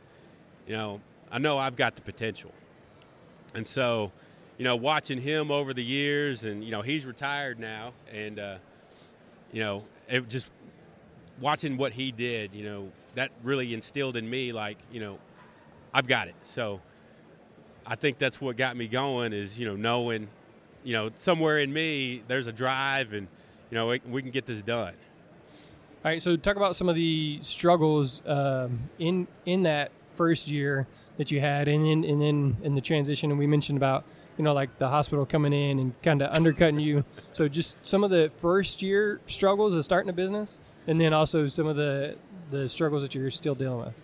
you 0.67 0.75
know, 0.75 1.01
I 1.31 1.39
know 1.39 1.59
I've 1.59 1.77
got 1.77 1.95
the 1.95 2.03
potential. 2.03 2.53
And 3.55 3.67
so, 3.67 4.11
you 4.59 4.65
know, 4.65 4.75
watching 4.75 5.21
him 5.21 5.51
over 5.51 5.73
the 5.73 5.85
years, 5.85 6.45
and, 6.45 6.65
you 6.65 6.71
know, 6.73 6.83
he's 6.83 7.07
retired 7.07 7.61
now, 7.61 7.93
and, 8.13 8.39
uh, 8.39 8.57
you 9.53 9.61
know, 9.61 9.85
it 10.09 10.29
just 10.29 10.51
watching 11.41 11.77
what 11.77 11.93
he 11.93 12.11
did, 12.11 12.55
you 12.55 12.65
know, 12.65 12.91
that 13.15 13.31
really 13.45 13.73
instilled 13.73 14.17
in 14.17 14.29
me, 14.29 14.53
like, 14.53 14.79
you 14.91 15.01
know, 15.01 15.19
I've 15.95 16.09
got 16.09 16.27
it. 16.27 16.35
So, 16.43 16.81
I 17.87 17.95
think 17.95 18.19
that's 18.19 18.41
what 18.41 18.57
got 18.57 18.77
me 18.77 18.89
going 18.89 19.33
is, 19.33 19.59
you 19.59 19.67
know, 19.67 19.77
knowing, 19.77 20.29
you 20.83 20.95
know, 20.95 21.11
somewhere 21.17 21.59
in 21.59 21.73
me 21.73 22.23
there's 22.27 22.47
a 22.47 22.53
drive 22.53 23.13
and, 23.13 23.29
you 23.71 23.77
know, 23.77 23.87
we, 23.87 24.03
we 24.07 24.21
can 24.21 24.31
get 24.31 24.45
this 24.45 24.63
done. 24.63 24.95
All 26.05 26.13
right, 26.13 26.23
so 26.23 26.37
talk 26.37 26.57
about 26.57 26.77
some 26.77 26.89
of 26.89 26.95
the 26.95 27.41
struggles 27.43 28.23
um, 28.25 28.89
in 29.01 29.27
in 29.47 29.65
that 29.65 29.91
first 30.15 30.47
year 30.47 30.87
that 31.17 31.33
you 31.33 31.41
had, 31.41 31.67
and 31.67 31.85
then 31.85 32.09
and 32.09 32.23
then 32.23 32.57
in 32.63 32.77
the 32.77 32.81
transition. 32.81 33.31
And 33.31 33.39
we 33.39 33.49
mentioned 33.49 33.79
about 33.79 34.05
you 34.37 34.45
know 34.45 34.53
like 34.53 34.79
the 34.79 34.89
hospital 34.89 35.27
coming 35.27 35.53
in 35.53 35.81
and 35.81 36.03
kind 36.03 36.23
of 36.23 36.33
undercutting 36.33 36.79
you. 36.79 37.05
So 37.33 37.49
just 37.49 37.77
some 37.85 38.05
of 38.05 38.11
the 38.11 38.31
first 38.39 38.81
year 38.81 39.21
struggles 39.27 39.75
of 39.75 39.85
starting 39.85 40.09
a 40.09 40.13
business, 40.13 40.61
and 40.87 41.01
then 41.01 41.13
also 41.13 41.49
some 41.49 41.67
of 41.67 41.75
the 41.75 42.17
the 42.53 42.69
struggles 42.69 43.03
that 43.03 43.15
you're 43.15 43.31
still 43.33 43.57
dealing 43.57 43.81
with. 43.81 43.95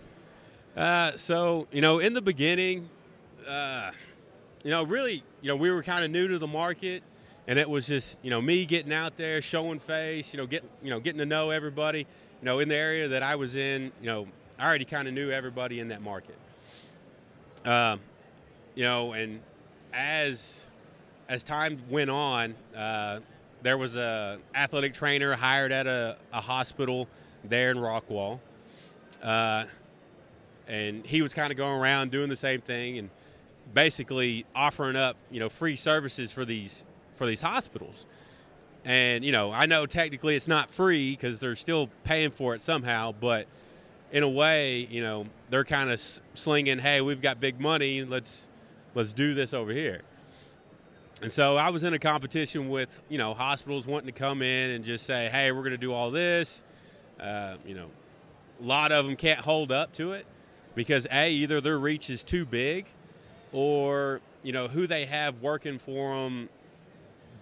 Uh, 0.75 1.15
so 1.15 1.67
you 1.71 1.79
know, 1.79 1.99
in 1.99 2.13
the 2.13 2.21
beginning, 2.21 2.89
uh, 3.47 3.91
you 4.65 4.71
know, 4.71 4.83
really, 4.83 5.23
you 5.41 5.47
know, 5.47 5.55
we 5.55 5.71
were 5.71 5.81
kind 5.81 6.03
of 6.03 6.11
new 6.11 6.27
to 6.27 6.39
the 6.39 6.47
market, 6.47 7.03
and 7.47 7.59
it 7.59 7.69
was 7.69 7.87
just, 7.87 8.17
you 8.21 8.29
know, 8.29 8.41
me 8.41 8.65
getting 8.65 8.93
out 8.93 9.17
there, 9.17 9.41
showing 9.41 9.79
face, 9.79 10.33
you 10.33 10.37
know, 10.37 10.47
get, 10.47 10.63
you 10.83 10.89
know, 10.89 10.99
getting 10.99 11.19
to 11.19 11.25
know 11.25 11.51
everybody. 11.51 11.99
You 11.99 12.45
know, 12.45 12.59
in 12.59 12.69
the 12.69 12.75
area 12.75 13.07
that 13.09 13.23
I 13.23 13.35
was 13.35 13.55
in, 13.55 13.91
you 14.01 14.07
know, 14.07 14.27
I 14.59 14.65
already 14.65 14.85
kind 14.85 15.07
of 15.07 15.13
knew 15.13 15.31
everybody 15.31 15.79
in 15.79 15.89
that 15.89 16.01
market. 16.01 16.37
Um, 17.63 17.99
you 18.75 18.83
know, 18.83 19.13
and 19.13 19.41
as 19.93 20.65
as 21.27 21.43
time 21.43 21.81
went 21.89 22.09
on, 22.09 22.55
uh, 22.75 23.19
there 23.61 23.77
was 23.77 23.95
a 23.95 24.39
athletic 24.53 24.93
trainer 24.93 25.35
hired 25.35 25.71
at 25.71 25.87
a, 25.87 26.17
a 26.31 26.41
hospital 26.41 27.07
there 27.43 27.71
in 27.71 27.77
Rockwall, 27.77 28.39
uh, 29.23 29.65
and 30.67 31.05
he 31.05 31.21
was 31.21 31.33
kind 31.33 31.51
of 31.51 31.57
going 31.57 31.79
around 31.79 32.11
doing 32.11 32.29
the 32.29 32.35
same 32.35 32.61
thing 32.61 32.97
and 32.97 33.09
basically 33.73 34.45
offering 34.55 34.95
up 34.95 35.17
you 35.31 35.39
know 35.39 35.49
free 35.49 35.75
services 35.75 36.31
for 36.31 36.45
these 36.45 36.85
for 37.15 37.25
these 37.25 37.41
hospitals. 37.41 38.05
And 38.85 39.25
you 39.25 39.31
know, 39.31 39.51
I 39.51 39.65
know 39.65 39.85
technically 39.87 40.35
it's 40.35 40.47
not 40.47 40.69
free 40.69 41.11
because 41.11 41.39
they're 41.39 41.55
still 41.55 41.89
paying 42.03 42.31
for 42.31 42.53
it 42.53 42.61
somehow, 42.61 43.11
but 43.11 43.47
in 44.11 44.21
a 44.21 44.29
way, 44.29 44.87
you 44.91 45.01
know, 45.01 45.25
they're 45.47 45.65
kind 45.65 45.89
of 45.89 45.99
slinging, 46.35 46.77
"Hey, 46.79 47.01
we've 47.01 47.21
got 47.21 47.39
big 47.39 47.59
money. 47.59 48.03
Let's 48.03 48.47
let's 48.93 49.11
do 49.11 49.33
this 49.33 49.53
over 49.53 49.71
here." 49.71 50.01
And 51.21 51.31
so 51.31 51.57
I 51.57 51.69
was 51.69 51.83
in 51.83 51.93
a 51.93 51.99
competition 51.99 52.69
with 52.69 53.01
you 53.09 53.17
know 53.17 53.33
hospitals 53.33 53.87
wanting 53.87 54.07
to 54.07 54.17
come 54.19 54.43
in 54.43 54.71
and 54.71 54.85
just 54.85 55.05
say, 55.05 55.29
"Hey, 55.29 55.51
we're 55.51 55.61
going 55.61 55.71
to 55.71 55.77
do 55.77 55.91
all 55.91 56.11
this." 56.11 56.63
Uh, 57.19 57.55
you 57.65 57.73
know, 57.73 57.89
a 58.61 58.63
lot 58.63 58.91
of 58.91 59.05
them 59.05 59.15
can't 59.15 59.39
hold 59.39 59.71
up 59.71 59.93
to 59.93 60.13
it 60.13 60.27
because 60.75 61.07
a 61.11 61.31
either 61.31 61.59
their 61.59 61.79
reach 61.79 62.09
is 62.11 62.23
too 62.23 62.45
big, 62.45 62.85
or 63.51 64.21
you 64.43 64.51
know 64.51 64.67
who 64.67 64.85
they 64.85 65.05
have 65.05 65.41
working 65.41 65.79
for 65.79 66.15
them 66.15 66.49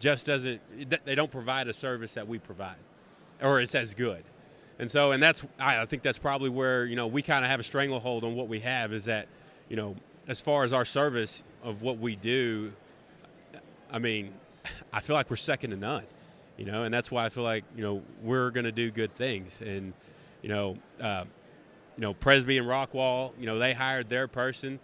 just 0.03 0.25
doesn't. 0.25 0.60
They 1.05 1.15
don't 1.15 1.31
provide 1.31 1.69
a 1.69 1.74
service 1.74 2.15
that 2.15 2.27
we 2.27 2.38
provide, 2.38 2.75
or 3.41 3.62
it's 3.62 3.74
as 3.74 3.93
good. 3.93 4.24
And 4.77 4.91
so, 4.91 5.13
and 5.13 5.24
that's 5.24 5.45
I 5.57 5.86
think 5.86 6.03
that's 6.03 6.17
probably 6.17 6.50
where 6.50 6.86
you 6.86 6.98
know 6.98 7.07
we 7.07 7.22
kind 7.22 7.45
of 7.45 7.50
have 7.50 7.62
a 7.62 7.63
stranglehold 7.63 8.25
on 8.25 8.36
what 8.36 8.50
we 8.50 8.60
have 8.60 8.91
is 8.91 9.05
that 9.05 9.27
you 9.69 9.77
know 9.77 9.95
as 10.27 10.41
far 10.41 10.65
as 10.65 10.74
our 10.74 10.83
service 10.83 11.41
of 11.63 11.81
what 11.81 12.00
we 12.00 12.17
do, 12.17 12.74
I 13.89 14.00
mean, 14.00 14.33
I 14.93 15.00
feel 15.00 15.15
like 15.15 15.29
we're 15.29 15.38
second 15.38 15.69
to 15.69 15.77
none, 15.77 16.03
you 16.57 16.65
know, 16.65 16.83
and 16.83 16.93
that's 16.93 17.10
why 17.10 17.25
I 17.25 17.29
feel 17.29 17.43
like 17.43 17.63
you 17.74 17.81
know 17.81 18.03
we're 18.22 18.51
going 18.51 18.65
to 18.65 18.74
do 18.74 18.91
good 18.91 19.15
things, 19.15 19.62
and 19.62 19.93
you 20.41 20.50
know, 20.50 20.77
uh, 21.00 21.24
you 21.95 22.01
know, 22.01 22.13
Presby 22.13 22.57
and 22.57 22.67
Rockwall, 22.67 23.31
you 23.39 23.45
know, 23.45 23.57
they 23.57 23.74
hired 23.74 24.10
their 24.10 24.27
person, 24.27 24.81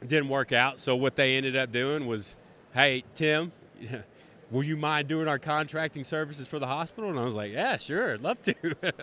didn't 0.00 0.30
work 0.30 0.50
out, 0.50 0.78
so 0.78 0.96
what 0.96 1.14
they 1.14 1.36
ended 1.36 1.56
up 1.56 1.70
doing 1.70 2.06
was, 2.06 2.38
hey, 2.72 3.04
Tim. 3.14 3.52
will 4.54 4.62
you 4.62 4.76
mind 4.76 5.08
doing 5.08 5.26
our 5.26 5.38
contracting 5.38 6.04
services 6.04 6.46
for 6.46 6.60
the 6.60 6.66
hospital? 6.66 7.10
And 7.10 7.18
I 7.18 7.24
was 7.24 7.34
like, 7.34 7.50
yeah, 7.50 7.76
sure, 7.76 8.14
I'd 8.14 8.20
love 8.20 8.40
to. 8.42 8.54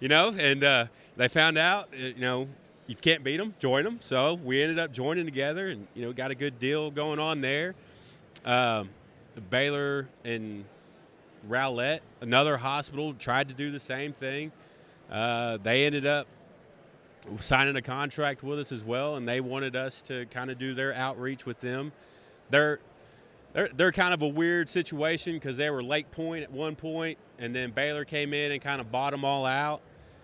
you 0.00 0.06
know, 0.06 0.32
and 0.38 0.62
uh, 0.62 0.86
they 1.16 1.26
found 1.26 1.58
out, 1.58 1.88
uh, 1.92 1.96
you 1.96 2.20
know, 2.20 2.48
you 2.86 2.94
can't 2.94 3.24
beat 3.24 3.38
them, 3.38 3.54
join 3.58 3.82
them. 3.82 3.98
So 4.00 4.34
we 4.34 4.62
ended 4.62 4.78
up 4.78 4.92
joining 4.92 5.24
together 5.24 5.68
and, 5.68 5.88
you 5.94 6.02
know, 6.02 6.12
got 6.12 6.30
a 6.30 6.36
good 6.36 6.60
deal 6.60 6.92
going 6.92 7.18
on 7.18 7.40
there. 7.40 7.74
Um, 8.44 8.90
Baylor 9.50 10.08
and 10.24 10.64
Rowlett, 11.48 12.00
another 12.20 12.56
hospital, 12.56 13.14
tried 13.14 13.48
to 13.48 13.54
do 13.54 13.72
the 13.72 13.80
same 13.80 14.12
thing. 14.12 14.52
Uh, 15.10 15.58
they 15.60 15.86
ended 15.86 16.06
up 16.06 16.28
signing 17.40 17.74
a 17.74 17.82
contract 17.82 18.44
with 18.44 18.60
us 18.60 18.70
as 18.70 18.84
well, 18.84 19.16
and 19.16 19.28
they 19.28 19.40
wanted 19.40 19.74
us 19.74 20.02
to 20.02 20.26
kind 20.26 20.52
of 20.52 20.58
do 20.58 20.72
their 20.72 20.94
outreach 20.94 21.44
with 21.44 21.60
them. 21.60 21.90
They're 22.50 22.78
they're, 23.58 23.68
they're 23.74 23.92
kind 23.92 24.14
of 24.14 24.22
a 24.22 24.28
weird 24.28 24.68
situation 24.68 25.34
because 25.34 25.56
they 25.56 25.68
were 25.68 25.82
Lake 25.82 26.12
Pointe 26.12 26.44
at 26.44 26.52
one 26.52 26.76
point, 26.76 27.18
and 27.40 27.52
then 27.52 27.72
Baylor 27.72 28.04
came 28.04 28.32
in 28.32 28.52
and 28.52 28.62
kind 28.62 28.80
of 28.80 28.92
bought 28.92 29.10
them 29.10 29.24
all 29.24 29.44
out. 29.44 29.80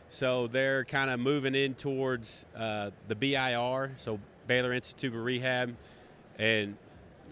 So 0.07 0.47
they're 0.47 0.85
kind 0.85 1.11
of 1.11 1.19
moving 1.19 1.57
in 1.57 1.75
towards 1.75 2.47
uh, 2.57 2.91
the 3.09 3.17
BIR, 3.17 3.95
so 3.97 4.21
Baylor 4.47 4.73
Institute 4.73 5.12
of 5.12 5.25
Rehab, 5.25 5.75
and 6.38 6.76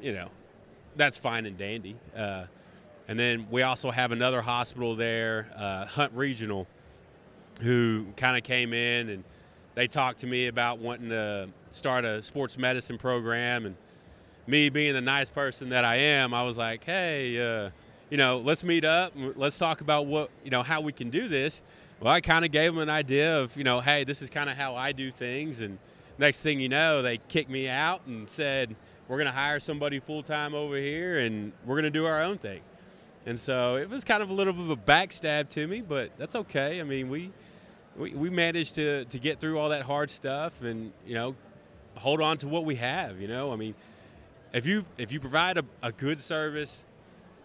you 0.00 0.12
know 0.12 0.28
that's 0.96 1.18
fine 1.18 1.46
and 1.46 1.56
dandy. 1.56 1.94
Uh, 2.16 2.46
and 3.06 3.16
then 3.16 3.46
we 3.48 3.62
also 3.62 3.92
have 3.92 4.10
another 4.10 4.42
hospital 4.42 4.96
there, 4.96 5.50
uh, 5.54 5.86
Hunt 5.86 6.12
Regional, 6.14 6.66
who 7.60 8.06
kind 8.16 8.36
of 8.36 8.42
came 8.42 8.72
in 8.72 9.08
and 9.08 9.24
they 9.74 9.86
talked 9.86 10.18
to 10.20 10.26
me 10.26 10.48
about 10.48 10.80
wanting 10.80 11.10
to 11.10 11.48
start 11.70 12.04
a 12.04 12.20
sports 12.20 12.58
medicine 12.58 12.98
program 12.98 13.66
and 13.66 13.76
me 14.46 14.68
being 14.68 14.94
the 14.94 15.00
nice 15.00 15.30
person 15.30 15.70
that 15.70 15.84
I 15.84 15.96
am, 15.96 16.34
I 16.34 16.42
was 16.42 16.58
like, 16.58 16.84
hey, 16.84 17.38
uh, 17.38 17.70
you 18.10 18.16
know, 18.16 18.38
let's 18.38 18.62
meet 18.64 18.84
up. 18.84 19.12
Let's 19.36 19.58
talk 19.58 19.80
about 19.80 20.06
what, 20.06 20.30
you 20.44 20.50
know, 20.50 20.62
how 20.62 20.80
we 20.80 20.92
can 20.92 21.10
do 21.10 21.28
this. 21.28 21.62
Well, 22.00 22.12
I 22.12 22.20
kind 22.20 22.44
of 22.44 22.50
gave 22.50 22.74
them 22.74 22.82
an 22.82 22.90
idea 22.90 23.40
of, 23.40 23.56
you 23.56 23.64
know, 23.64 23.80
hey, 23.80 24.04
this 24.04 24.22
is 24.22 24.28
kind 24.28 24.50
of 24.50 24.56
how 24.56 24.74
I 24.74 24.92
do 24.92 25.10
things. 25.10 25.60
And 25.60 25.78
next 26.18 26.42
thing 26.42 26.60
you 26.60 26.68
know, 26.68 27.00
they 27.00 27.18
kicked 27.28 27.48
me 27.48 27.68
out 27.68 28.02
and 28.06 28.28
said, 28.28 28.74
we're 29.08 29.16
going 29.16 29.26
to 29.26 29.32
hire 29.32 29.60
somebody 29.60 30.00
full 30.00 30.22
time 30.22 30.54
over 30.54 30.76
here 30.76 31.18
and 31.18 31.52
we're 31.64 31.76
going 31.76 31.84
to 31.84 31.90
do 31.90 32.06
our 32.06 32.22
own 32.22 32.38
thing. 32.38 32.60
And 33.24 33.38
so 33.38 33.76
it 33.76 33.88
was 33.88 34.04
kind 34.04 34.22
of 34.22 34.30
a 34.30 34.32
little 34.32 34.52
bit 34.52 34.62
of 34.62 34.70
a 34.70 34.76
backstab 34.76 35.48
to 35.50 35.66
me, 35.66 35.80
but 35.80 36.10
that's 36.18 36.34
okay. 36.34 36.80
I 36.80 36.82
mean, 36.82 37.08
we, 37.08 37.30
we, 37.96 38.14
we 38.14 38.30
managed 38.30 38.74
to, 38.74 39.04
to 39.04 39.18
get 39.18 39.38
through 39.38 39.58
all 39.58 39.68
that 39.68 39.82
hard 39.82 40.10
stuff 40.10 40.62
and, 40.62 40.92
you 41.06 41.14
know, 41.14 41.36
hold 41.98 42.20
on 42.20 42.38
to 42.38 42.48
what 42.48 42.64
we 42.64 42.76
have, 42.76 43.20
you 43.20 43.28
know. 43.28 43.52
I 43.52 43.56
mean, 43.56 43.74
if 44.52 44.66
you 44.66 44.84
if 44.98 45.12
you 45.12 45.20
provide 45.20 45.58
a, 45.58 45.64
a 45.82 45.92
good 45.92 46.20
service 46.20 46.84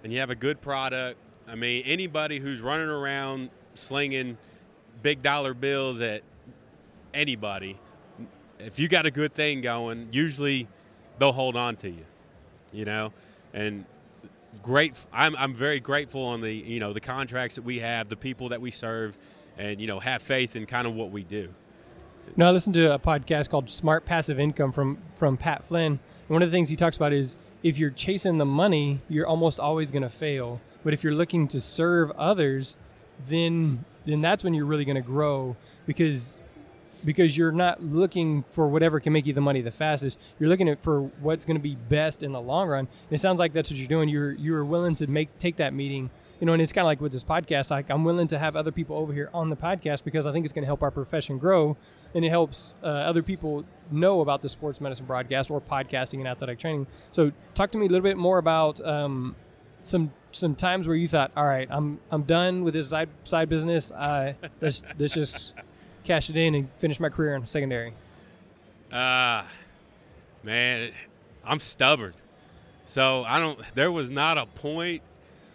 and 0.04 0.12
you 0.12 0.20
have 0.20 0.30
a 0.30 0.36
good 0.36 0.62
product, 0.62 1.20
I 1.48 1.56
mean 1.56 1.84
anybody 1.86 2.40
who's 2.40 2.62
running 2.62 2.90
around 2.90 3.50
slinging 3.76 4.38
big 5.02 5.22
dollar 5.22 5.54
bills 5.54 6.02
at 6.02 6.24
anybody, 7.14 7.80
if 8.60 8.80
you 8.80 8.88
got 8.88 9.06
a 9.06 9.12
good 9.12 9.34
thing 9.34 9.62
going, 9.62 10.10
usually 10.12 10.68
they'll 11.20 11.32
hold 11.32 11.56
on 11.56 11.76
to 11.78 11.90
you, 11.90 12.06
you 12.72 12.86
know, 12.86 13.14
and 13.54 13.86
great. 14.62 14.96
I'm 15.14 15.36
I'm 15.38 15.54
very 15.54 15.80
grateful 15.80 16.24
on 16.24 16.42
the 16.42 16.54
you 16.54 16.80
know 16.80 16.94
the 16.94 17.02
contracts 17.02 17.56
that 17.56 17.64
we 17.64 17.80
have, 17.80 18.10
the 18.10 18.18
people 18.18 18.50
that 18.50 18.62
we 18.62 18.72
serve, 18.72 19.18
and 19.58 19.80
you 19.80 19.88
know 19.88 20.00
have 20.00 20.22
faith 20.22 20.56
in 20.56 20.66
kind 20.66 20.86
of 20.86 20.94
what 20.94 21.12
we 21.12 21.24
do. 21.24 21.54
Now 22.36 22.48
I 22.48 22.52
listened 22.52 22.76
to 22.76 22.94
a 22.94 23.00
podcast 23.00 23.50
called 23.50 23.70
Smart 23.70 24.06
Passive 24.06 24.40
Income 24.40 24.72
from 24.74 24.98
from 25.16 25.38
Pat 25.38 25.64
Flynn 25.64 26.00
one 26.28 26.42
of 26.42 26.52
the 26.52 26.56
things 26.56 26.70
he 26.70 26.76
talks 26.76 26.98
about 26.98 27.14
is 27.14 27.38
if 27.64 27.78
you're 27.78 27.90
chasing 27.90 28.38
the 28.38 28.46
money, 28.46 29.02
you're 29.10 29.28
almost 29.28 29.60
always 29.60 29.92
going 29.92 30.04
to 30.04 30.10
fail. 30.10 30.62
But 30.84 30.94
if 30.94 31.04
you're 31.04 31.14
looking 31.14 31.48
to 31.50 31.62
serve 31.62 32.12
others, 32.12 32.78
then 33.28 33.86
then 34.06 34.22
that's 34.22 34.44
when 34.44 34.54
you're 34.54 34.66
really 34.66 34.86
going 34.86 34.96
to 34.96 35.02
grow 35.02 35.56
because 35.86 36.40
because 37.06 37.38
you're 37.38 37.52
not 37.52 37.84
looking 37.84 38.44
for 38.52 38.68
whatever 38.68 39.00
can 39.00 39.14
make 39.14 39.26
you 39.26 39.34
the 39.34 39.42
money 39.42 39.62
the 39.62 39.72
fastest. 39.72 40.18
You're 40.40 40.50
looking 40.50 40.68
at 40.68 40.82
for 40.82 41.04
what's 41.22 41.46
going 41.46 41.58
to 41.58 41.62
be 41.62 41.76
best 41.76 42.24
in 42.24 42.32
the 42.32 42.42
long 42.42 42.68
run. 42.68 42.80
And 42.80 43.12
it 43.12 43.20
sounds 43.20 43.40
like 43.40 43.54
that's 43.54 43.70
what 43.70 43.78
you're 43.78 43.88
doing. 43.88 44.10
You're 44.10 44.34
you're 44.34 44.66
willing 44.66 44.96
to 44.96 45.08
make 45.08 45.38
take 45.40 45.58
that 45.58 45.74
meeting 45.74 46.10
you 46.40 46.46
know, 46.46 46.54
and 46.54 46.62
it's 46.62 46.72
kind 46.72 46.84
of 46.84 46.88
like 46.88 47.02
with 47.02 47.12
this 47.12 47.24
podcast, 47.24 47.72
like 47.72 47.90
I'm 47.90 48.04
willing 48.04 48.28
to 48.28 48.38
have 48.38 48.56
other 48.56 48.72
people 48.72 48.96
over 48.96 49.12
here 49.14 49.30
on 49.34 49.50
the 49.50 49.56
podcast 49.56 50.04
because 50.04 50.28
I 50.28 50.32
think 50.32 50.46
it's 50.46 50.54
going 50.54 50.64
to 50.64 50.68
help 50.68 50.84
our 50.84 50.92
profession 50.92 51.38
grow 51.38 51.78
and 52.18 52.26
it 52.26 52.30
helps 52.30 52.74
uh, 52.84 52.88
other 52.88 53.24
people 53.24 53.64
know 53.92 54.22
about 54.22 54.42
the 54.42 54.50
sports 54.50 54.82
medicine 54.82 55.06
broadcast 55.06 55.50
or 55.50 55.62
podcasting 55.62 56.20
and 56.20 56.28
athletic 56.28 56.60
training. 56.60 56.88
So, 57.12 57.32
talk 57.54 57.72
to 57.72 57.78
me 57.78 57.86
a 57.86 57.90
little 57.90 58.04
bit 58.04 58.18
more 58.18 58.40
about 58.40 58.86
um, 58.86 59.36
some 59.82 60.12
some 60.32 60.56
times 60.56 60.88
where 60.88 60.98
you 60.98 61.08
thought, 61.08 61.32
"All 61.38 61.46
right, 61.46 61.68
I'm 61.72 62.00
I'm 62.12 62.24
done 62.24 62.64
with 62.64 62.74
this 62.74 62.90
side 62.90 63.10
side 63.24 63.48
business. 63.48 63.92
Uh, 63.92 64.34
let's 64.60 64.82
let's 65.00 65.14
just 65.14 65.54
cash 66.04 66.30
it 66.30 66.36
in 66.36 66.56
and 66.56 66.70
finish 66.80 67.00
my 67.00 67.10
career 67.10 67.36
in 67.36 67.46
secondary." 67.48 67.94
Uh 68.92 69.44
man, 70.44 70.92
I'm 71.46 71.60
stubborn. 71.60 72.14
So 72.84 73.24
I 73.26 73.40
don't. 73.40 73.60
There 73.76 73.92
was 73.92 74.10
not 74.10 74.38
a 74.38 74.46
point 74.46 75.02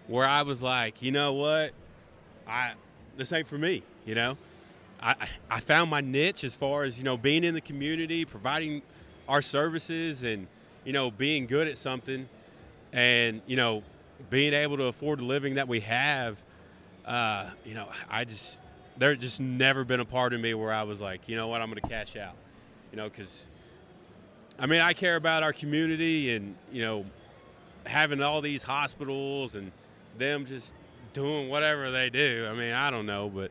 where 0.07 0.26
I 0.26 0.42
was 0.42 0.62
like, 0.62 1.02
you 1.02 1.11
know 1.11 1.33
what, 1.33 1.73
I 2.47 2.75
this 3.16 3.33
ain't 3.33 3.49
for 3.49 3.59
me. 3.59 3.83
You 4.04 4.14
know, 4.14 4.37
I 5.02 5.28
I 5.50 5.61
found 5.61 5.90
my 5.90 6.00
niche 6.00 6.44
as 6.44 6.54
far 6.54 6.85
as 6.85 6.99
you 6.99 7.04
know 7.04 7.16
being 7.16 7.44
in 7.44 7.54
the 7.54 7.61
community, 7.61 8.25
providing 8.25 8.82
our 9.28 9.42
services, 9.42 10.23
and 10.23 10.47
you 10.85 10.92
know 10.92 11.11
being 11.11 11.47
good 11.47 11.68
at 11.68 11.76
something, 11.76 12.28
and 12.92 13.42
you 13.47 13.56
know 13.56 13.82
being 14.30 14.54
able 14.54 14.76
to 14.76 14.85
afford 14.85 15.18
the 15.18 15.25
living 15.25 15.56
that 15.56 15.68
we 15.68 15.80
have. 15.80 16.42
Uh, 17.04 17.50
you 17.64 17.75
know, 17.75 17.88
I 18.09 18.25
just 18.25 18.61
there's 18.97 19.18
just 19.18 19.40
never 19.40 19.85
been 19.85 20.00
a 20.00 20.04
part 20.04 20.32
of 20.32 20.40
me 20.40 20.54
where 20.54 20.73
I 20.73 20.85
was 20.85 21.00
like, 21.00 21.28
you 21.28 21.35
know 21.37 21.49
what, 21.49 21.61
I'm 21.61 21.68
going 21.68 21.80
to 21.82 21.88
cash 21.88 22.16
out. 22.16 22.35
You 22.92 22.99
know, 22.99 23.09
because 23.09 23.49
I 24.59 24.66
mean, 24.66 24.80
I 24.80 24.92
care 24.92 25.16
about 25.16 25.42
our 25.42 25.52
community, 25.52 26.35
and 26.35 26.54
you 26.71 26.82
know, 26.82 27.04
having 27.87 28.23
all 28.23 28.40
these 28.40 28.62
hospitals 28.62 29.56
and 29.56 29.73
them 30.18 30.47
just 30.47 30.73
doing 31.12 31.49
whatever 31.49 31.90
they 31.90 32.11
do. 32.11 32.47
I 32.49 32.54
mean, 32.54 32.73
I 32.73 32.90
don't 32.90 33.06
know, 33.06 33.28
but 33.28 33.50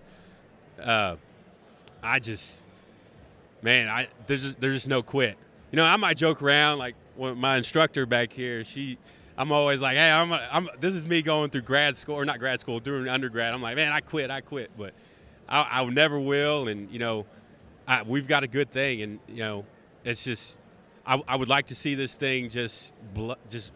uh, 0.82 1.16
I 2.04 2.20
just, 2.20 2.62
man, 3.62 3.88
I 3.88 4.08
there's 4.28 4.44
just, 4.44 4.60
there's 4.60 4.74
just 4.74 4.90
no 4.90 5.02
quit. 5.02 5.38
You 5.72 5.78
know, 5.78 5.84
I 5.84 5.96
might 5.96 6.18
joke 6.18 6.42
around 6.42 6.80
like 6.80 6.96
when 7.16 7.38
my 7.38 7.58
instructor 7.58 8.06
back 8.06 8.34
here. 8.34 8.64
She, 8.64 8.98
I'm 9.38 9.52
always 9.52 9.82
like, 9.82 9.96
hey, 9.96 10.10
I'm, 10.10 10.32
a, 10.32 10.50
I'm 10.52 10.70
this 10.80 10.96
is 10.96 11.06
me 11.06 11.22
going 11.22 11.50
through 11.50 11.62
grad 11.62 11.96
school 11.98 12.16
or 12.16 12.26
not 12.26 12.40
grad 12.40 12.60
school, 12.60 12.80
doing 12.80 13.08
undergrad. 13.08 13.54
I'm 13.54 13.62
like, 13.62 13.76
man, 13.76 13.92
I 13.92 14.02
quit, 14.02 14.30
I 14.30 14.42
quit, 14.42 14.72
but 14.78 14.94
I, 15.48 15.82
I 15.82 15.86
never 15.86 16.20
will. 16.20 16.68
And 16.68 16.92
you 16.92 17.00
know, 17.00 17.26
I, 17.88 18.04
we've 18.04 18.28
got 18.28 18.44
a 18.44 18.48
good 18.48 18.72
thing, 18.72 19.02
and 19.02 19.20
you 19.28 19.38
know, 19.38 19.66
it's 20.04 20.24
just 20.24 20.58
I, 21.06 21.22
I 21.28 21.36
would 21.36 21.50
like 21.50 21.68
to 21.68 21.76
see 21.76 21.96
this 21.96 22.16
thing 22.16 22.50
just 22.50 22.94
bl- 23.14 23.34
just 23.50 23.72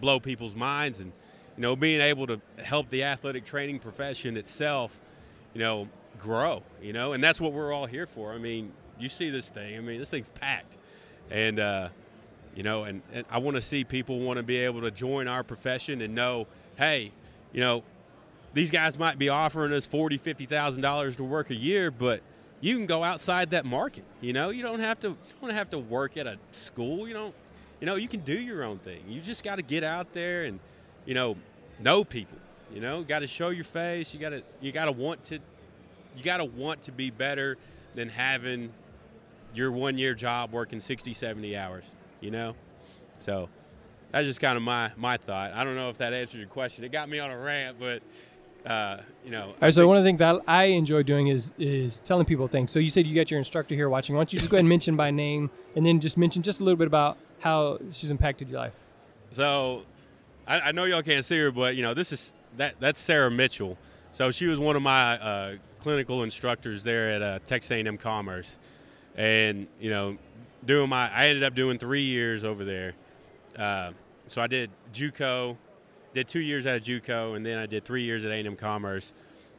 blow 0.00 0.20
people's 0.20 0.54
minds, 0.54 1.00
and 1.00 1.12
you 1.56 1.62
know, 1.62 1.76
being 1.76 2.00
able 2.00 2.26
to 2.26 2.40
help 2.62 2.90
the 2.90 3.04
athletic 3.04 3.44
training 3.44 3.78
profession 3.78 4.36
itself, 4.36 4.98
you 5.54 5.60
know, 5.60 5.88
grow. 6.18 6.62
You 6.82 6.92
know, 6.92 7.12
and 7.12 7.22
that's 7.22 7.40
what 7.40 7.52
we're 7.52 7.72
all 7.72 7.86
here 7.86 8.06
for. 8.06 8.32
I 8.32 8.38
mean, 8.38 8.72
you 8.98 9.08
see 9.08 9.30
this 9.30 9.48
thing. 9.48 9.76
I 9.76 9.80
mean, 9.80 9.98
this 9.98 10.10
thing's 10.10 10.28
packed, 10.30 10.76
and 11.30 11.58
uh, 11.58 11.88
you 12.54 12.62
know, 12.62 12.84
and, 12.84 13.02
and 13.12 13.24
I 13.30 13.38
want 13.38 13.56
to 13.56 13.60
see 13.60 13.84
people 13.84 14.20
want 14.20 14.36
to 14.36 14.42
be 14.42 14.58
able 14.58 14.82
to 14.82 14.90
join 14.90 15.28
our 15.28 15.42
profession 15.42 16.00
and 16.00 16.14
know, 16.14 16.46
hey, 16.76 17.12
you 17.52 17.60
know, 17.60 17.82
these 18.52 18.70
guys 18.70 18.98
might 18.98 19.18
be 19.18 19.28
offering 19.28 19.72
us 19.72 19.86
forty, 19.86 20.18
fifty 20.18 20.46
thousand 20.46 20.82
dollars 20.82 21.16
to 21.16 21.24
work 21.24 21.50
a 21.50 21.54
year, 21.54 21.90
but 21.90 22.20
you 22.60 22.76
can 22.76 22.86
go 22.86 23.04
outside 23.04 23.50
that 23.50 23.64
market. 23.64 24.04
You 24.20 24.32
know, 24.32 24.50
you 24.50 24.62
don't 24.62 24.80
have 24.80 25.00
to 25.00 25.08
you 25.08 25.16
don't 25.40 25.50
have 25.50 25.70
to 25.70 25.78
work 25.78 26.16
at 26.16 26.26
a 26.26 26.38
school. 26.52 27.06
You 27.08 27.14
don't, 27.14 27.34
you 27.80 27.86
know, 27.86 27.96
you 27.96 28.08
can 28.08 28.20
do 28.20 28.38
your 28.38 28.62
own 28.62 28.78
thing. 28.78 29.02
You 29.08 29.20
just 29.20 29.44
got 29.44 29.56
to 29.56 29.62
get 29.62 29.84
out 29.84 30.12
there 30.12 30.44
and, 30.44 30.60
you 31.04 31.14
know, 31.14 31.36
know 31.80 32.04
people. 32.04 32.38
You 32.72 32.80
know, 32.80 33.02
got 33.02 33.18
to 33.20 33.26
show 33.26 33.50
your 33.50 33.64
face. 33.64 34.14
You 34.14 34.20
got 34.20 34.30
to 34.30 34.42
you 34.60 34.72
got 34.72 34.86
to 34.86 34.92
want 34.92 35.22
to 35.24 35.40
you 36.16 36.22
got 36.22 36.38
to 36.38 36.44
want 36.44 36.82
to 36.82 36.92
be 36.92 37.10
better 37.10 37.56
than 37.94 38.08
having 38.08 38.72
your 39.54 39.70
one 39.70 39.98
year 39.98 40.14
job 40.14 40.52
working 40.52 40.80
60, 40.80 41.12
70 41.12 41.56
hours. 41.56 41.84
You 42.20 42.30
know, 42.30 42.54
so 43.18 43.48
that's 44.10 44.26
just 44.26 44.40
kind 44.40 44.56
of 44.56 44.62
my 44.62 44.92
my 44.96 45.16
thought. 45.16 45.52
I 45.52 45.64
don't 45.64 45.74
know 45.74 45.90
if 45.90 45.98
that 45.98 46.12
answered 46.12 46.38
your 46.38 46.48
question. 46.48 46.84
It 46.84 46.92
got 46.92 47.08
me 47.08 47.18
on 47.18 47.30
a 47.30 47.38
rant, 47.38 47.78
but 47.78 48.02
uh, 48.64 48.98
you 49.24 49.30
know. 49.30 49.48
All 49.48 49.54
right, 49.60 49.74
so 49.74 49.86
one 49.86 49.96
of 49.96 50.02
the 50.02 50.08
things 50.08 50.22
I, 50.22 50.38
I 50.46 50.64
enjoy 50.66 51.02
doing 51.02 51.28
is 51.28 51.52
is 51.58 52.00
telling 52.00 52.24
people 52.24 52.48
things. 52.48 52.70
So 52.70 52.78
you 52.78 52.90
said 52.90 53.06
you 53.06 53.14
got 53.14 53.30
your 53.30 53.38
instructor 53.38 53.74
here 53.74 53.88
watching. 53.88 54.14
Why 54.14 54.20
don't 54.20 54.32
you 54.32 54.38
just 54.38 54.50
go 54.50 54.56
ahead 54.56 54.62
and 54.62 54.68
mention 54.68 54.96
by 54.96 55.10
name, 55.10 55.50
and 55.76 55.84
then 55.84 56.00
just 56.00 56.16
mention 56.16 56.42
just 56.42 56.60
a 56.60 56.64
little 56.64 56.76
bit 56.76 56.86
about 56.86 57.18
how 57.40 57.78
she's 57.90 58.10
impacted 58.10 58.48
your 58.48 58.60
life. 58.60 58.72
So, 59.30 59.82
I, 60.46 60.60
I 60.60 60.72
know 60.72 60.84
y'all 60.84 61.02
can't 61.02 61.24
see 61.24 61.38
her, 61.40 61.50
but 61.50 61.76
you 61.76 61.82
know 61.82 61.92
this 61.92 62.12
is 62.12 62.32
that 62.56 62.76
that's 62.80 63.00
Sarah 63.00 63.30
Mitchell. 63.30 63.76
So 64.14 64.30
she 64.30 64.46
was 64.46 64.60
one 64.60 64.76
of 64.76 64.82
my 64.82 65.18
uh, 65.18 65.56
clinical 65.80 66.22
instructors 66.22 66.84
there 66.84 67.10
at 67.10 67.20
uh, 67.20 67.38
Texas 67.48 67.72
A&M 67.72 67.98
Commerce, 67.98 68.60
and 69.16 69.66
you 69.80 69.90
know, 69.90 70.16
doing 70.64 70.88
my 70.88 71.10
I 71.12 71.26
ended 71.26 71.42
up 71.42 71.56
doing 71.56 71.78
three 71.78 72.04
years 72.04 72.44
over 72.44 72.64
there. 72.64 72.94
Uh, 73.58 73.90
so 74.28 74.40
I 74.40 74.46
did 74.46 74.70
JUCO, 74.92 75.56
did 76.12 76.28
two 76.28 76.38
years 76.38 76.64
of 76.64 76.80
JUCO, 76.80 77.34
and 77.34 77.44
then 77.44 77.58
I 77.58 77.66
did 77.66 77.84
three 77.84 78.04
years 78.04 78.24
at 78.24 78.30
A&M 78.30 78.54
Commerce. 78.54 79.12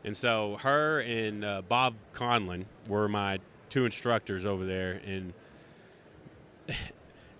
And 0.05 0.15
so 0.15 0.55
her 0.61 1.01
and 1.01 1.43
uh, 1.43 1.61
Bob 1.67 1.95
Conlon 2.13 2.63
were 2.87 3.09
my 3.09 3.39
two 3.69 3.83
instructors 3.83 4.45
over 4.45 4.65
there, 4.65 5.01
and 5.05 5.33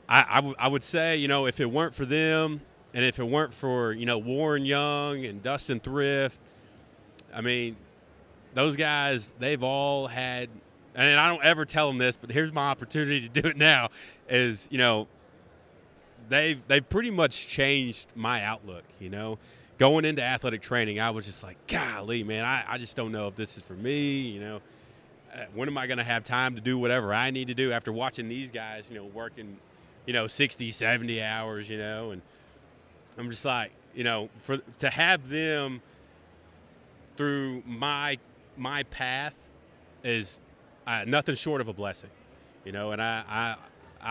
I, 0.09 0.25
I, 0.29 0.35
w- 0.35 0.55
I 0.59 0.67
would 0.67 0.83
say, 0.83 1.15
you 1.15 1.29
know, 1.29 1.45
if 1.45 1.61
it 1.61 1.71
weren't 1.71 1.95
for 1.95 2.05
them, 2.05 2.59
and 2.93 3.05
if 3.05 3.19
it 3.19 3.23
weren't 3.23 3.53
for 3.53 3.93
you 3.93 4.05
know 4.05 4.17
Warren 4.17 4.65
Young 4.65 5.23
and 5.23 5.41
Dustin 5.41 5.79
Thrift, 5.79 6.39
I 7.35 7.41
mean, 7.41 7.75
those 8.53 8.77
guys 8.77 9.33
they've 9.39 9.61
all 9.61 10.07
had, 10.07 10.49
and 10.95 11.19
I 11.19 11.29
don't 11.29 11.43
ever 11.43 11.65
tell 11.65 11.87
them 11.87 11.97
this, 11.97 12.15
but 12.15 12.31
here's 12.31 12.53
my 12.53 12.69
opportunity 12.69 13.27
to 13.27 13.41
do 13.41 13.47
it 13.47 13.57
now. 13.57 13.89
Is 14.29 14.67
you 14.71 14.77
know 14.77 15.07
they've 16.29 16.59
they've 16.67 16.87
pretty 16.87 17.11
much 17.11 17.47
changed 17.47 18.07
my 18.15 18.43
outlook. 18.43 18.83
You 18.99 19.09
know, 19.09 19.37
going 19.77 20.05
into 20.05 20.23
athletic 20.23 20.61
training, 20.61 20.99
I 20.99 21.11
was 21.11 21.25
just 21.25 21.43
like, 21.43 21.57
golly, 21.67 22.23
man, 22.23 22.45
I, 22.45 22.63
I 22.67 22.77
just 22.77 22.95
don't 22.95 23.11
know 23.11 23.27
if 23.27 23.35
this 23.35 23.57
is 23.57 23.63
for 23.63 23.73
me. 23.73 24.21
You 24.21 24.39
know, 24.39 24.61
uh, 25.35 25.45
when 25.53 25.67
am 25.67 25.77
I 25.77 25.87
going 25.87 25.97
to 25.97 26.03
have 26.03 26.23
time 26.23 26.55
to 26.55 26.61
do 26.61 26.77
whatever 26.77 27.13
I 27.13 27.31
need 27.31 27.49
to 27.49 27.53
do 27.53 27.71
after 27.71 27.91
watching 27.91 28.29
these 28.29 28.51
guys, 28.51 28.85
you 28.89 28.95
know, 28.95 29.05
working, 29.05 29.57
you 30.05 30.13
know, 30.13 30.27
60, 30.27 30.71
70 30.71 31.21
hours, 31.21 31.69
you 31.69 31.77
know, 31.77 32.11
and 32.11 32.21
I'm 33.17 33.29
just 33.29 33.45
like, 33.45 33.71
you 33.93 34.03
know, 34.03 34.29
for 34.41 34.59
to 34.79 34.89
have 34.89 35.29
them 35.29 35.81
through 37.15 37.63
my 37.65 38.17
my 38.57 38.83
path 38.83 39.33
is 40.03 40.41
uh, 40.87 41.03
nothing 41.05 41.35
short 41.35 41.61
of 41.61 41.67
a 41.67 41.73
blessing, 41.73 42.11
you 42.63 42.71
know, 42.71 42.91
and 42.91 43.01
I 43.01 43.23
I 43.27 43.55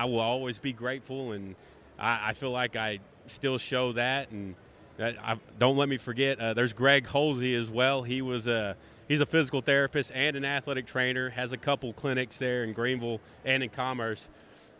I 0.03 0.05
will 0.07 0.21
always 0.21 0.59
be 0.59 0.73
grateful 0.73 1.33
and 1.33 1.55
I, 1.99 2.31
I 2.31 2.33
feel 2.33 2.51
like 2.51 2.77
I 2.77 3.01
still 3.27 3.59
show 3.59 3.93
that, 3.93 4.31
and 4.31 4.55
that 4.97 5.17
I, 5.23 5.39
don't 5.59 5.77
let 5.77 5.89
me 5.89 5.97
forget. 5.97 6.39
Uh, 6.39 6.55
there's 6.55 6.73
Greg 6.73 7.07
Holsey 7.07 7.59
as 7.59 7.71
well. 7.71 8.03
He 8.03 8.23
was 8.23 8.47
a 8.47 8.77
he's 9.09 9.21
a 9.21 9.27
physical 9.27 9.61
therapist 9.61 10.13
and 10.15 10.37
an 10.37 10.45
athletic 10.45 10.87
trainer. 10.87 11.31
Has 11.31 11.53
a 11.53 11.57
couple 11.57 11.93
clinics 11.93 12.39
there 12.39 12.65
in 12.65 12.73
Greenville 12.73 13.21
and 13.45 13.63
in 13.63 13.71
Commerce, 13.71 14.29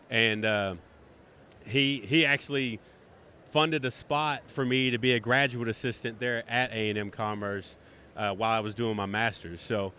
and 0.09 0.45
uh, 0.45 0.75
he 1.65 1.99
he 1.99 2.25
actually 2.25 2.79
funded 3.49 3.85
a 3.85 3.91
spot 3.91 4.41
for 4.47 4.65
me 4.65 4.91
to 4.91 4.97
be 4.97 5.13
a 5.13 5.19
graduate 5.19 5.69
assistant 5.69 6.19
there 6.19 6.43
at 6.49 6.71
A&M 6.71 7.09
Commerce 7.09 7.77
uh, 8.15 8.31
while 8.31 8.51
I 8.51 8.59
was 8.59 8.73
doing 8.73 8.95
my 8.95 9.05
master's. 9.05 9.61
So 9.61 9.93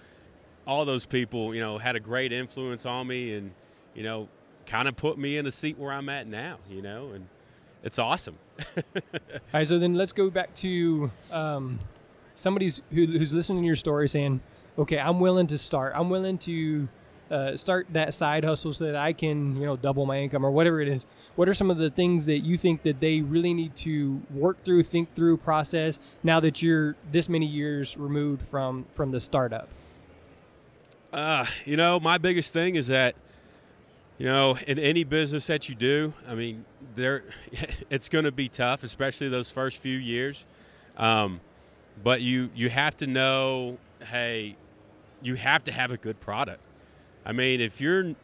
all 0.67 0.85
those 0.85 1.07
people, 1.07 1.55
you 1.55 1.61
know, 1.61 1.79
had 1.79 1.97
a 1.97 2.01
great 2.01 2.33
influence 2.33 2.87
on 2.87 3.07
me, 3.07 3.35
and 3.35 3.53
you 3.95 4.03
know, 4.03 4.29
kind 4.67 4.89
of 4.89 4.97
put 4.97 5.19
me 5.19 5.39
in 5.39 5.47
a 5.47 5.51
seat 5.51 5.79
where 5.79 5.93
I'm 5.93 6.09
at 6.09 6.27
now, 6.27 6.59
you 6.69 6.83
know, 6.83 7.11
and 7.13 7.27
it's 7.83 7.99
awesome. 7.99 8.39
All 8.97 9.03
right, 9.55 9.67
so 9.67 9.79
then 9.79 9.95
let's 9.95 10.13
go 10.13 10.29
back 10.29 10.55
to 10.57 11.11
um, 11.31 11.79
somebody's 12.35 12.83
who, 12.91 13.07
who's 13.07 13.33
listening 13.33 13.63
to 13.63 13.67
your 13.67 13.77
story 13.77 14.09
saying, 14.09 14.41
okay, 14.79 14.99
I'm 14.99 15.21
willing 15.21 15.47
to 15.49 15.59
start. 15.59 15.93
I'm 15.95 16.11
willing 16.11 16.39
to 16.39 16.89
uh, 17.31 17.57
start 17.57 17.87
that 17.93 18.15
side 18.15 18.45
hustle 18.45 18.73
so 18.73 18.85
that 18.85 18.97
I 18.97 19.13
can, 19.13 19.57
you 19.57 19.67
know, 19.67 19.77
double 19.77 20.07
my 20.07 20.19
income 20.19 20.45
or 20.45 20.51
whatever 20.51 20.81
it 20.81 20.89
is. 20.89 21.07
What 21.35 21.49
are 21.49 21.55
some 21.55 21.71
of 21.71 21.79
the 21.79 21.91
things 21.91 22.27
that 22.27 22.39
you 22.39 22.57
think 22.57 22.83
that 22.83 23.01
they 23.01 23.21
really 23.21 23.55
need 23.55 23.75
to 23.77 24.23
work 24.31 24.63
through, 24.65 24.85
think 24.85 25.15
through, 25.15 25.39
process 25.39 25.99
now 26.23 26.41
that 26.41 26.63
you're 26.63 26.97
this 27.11 27.29
many 27.29 27.47
years 27.47 27.97
removed 27.97 28.43
from 28.43 28.87
from 28.93 29.11
the 29.11 29.21
startup? 29.21 29.69
Uh, 31.13 31.47
you 31.65 31.77
know, 31.77 31.99
my 31.99 32.19
biggest 32.19 32.53
thing 32.53 32.75
is 32.75 32.89
that 32.89 33.15
you 34.19 34.27
know, 34.27 34.57
in 34.67 34.79
any 34.79 35.05
business 35.05 35.47
that 35.49 35.69
you 35.69 35.75
do, 35.75 36.15
I 36.27 36.35
mean, 36.35 36.65
there, 36.95 37.25
it's 37.91 38.09
going 38.09 38.25
to 38.25 38.33
be 38.33 38.49
tough, 38.49 38.83
especially 38.83 39.29
those 39.29 39.51
first 39.51 39.77
few 39.77 39.99
years. 39.99 40.47
Um, 40.97 41.41
but 42.03 42.23
you 42.23 42.51
you 42.55 42.71
have 42.71 42.97
to 42.99 43.07
know, 43.07 43.79
hey, 44.01 44.57
you 45.23 45.35
have 45.35 45.65
to 45.65 45.73
have 45.73 45.91
a 45.91 45.97
good 45.97 46.21
product. 46.21 46.61
I 47.27 47.33
mean, 47.33 47.61
if 47.61 47.81
you're 47.81 48.15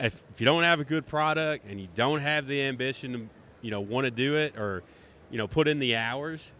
if, 0.00 0.22
if 0.32 0.40
you 0.40 0.44
don't 0.44 0.64
have 0.64 0.80
a 0.80 0.84
good 0.84 1.06
product 1.06 1.66
and 1.68 1.80
you 1.80 1.86
don't 1.94 2.20
have 2.20 2.48
the 2.48 2.62
ambition 2.62 3.12
to, 3.12 3.28
you 3.62 3.70
know, 3.70 3.80
want 3.80 4.06
to 4.06 4.10
do 4.10 4.34
it 4.36 4.56
or, 4.56 4.82
you 5.30 5.38
know, 5.38 5.46
put 5.46 5.68
in 5.68 5.78
the 5.78 5.94
hours, 5.94 6.52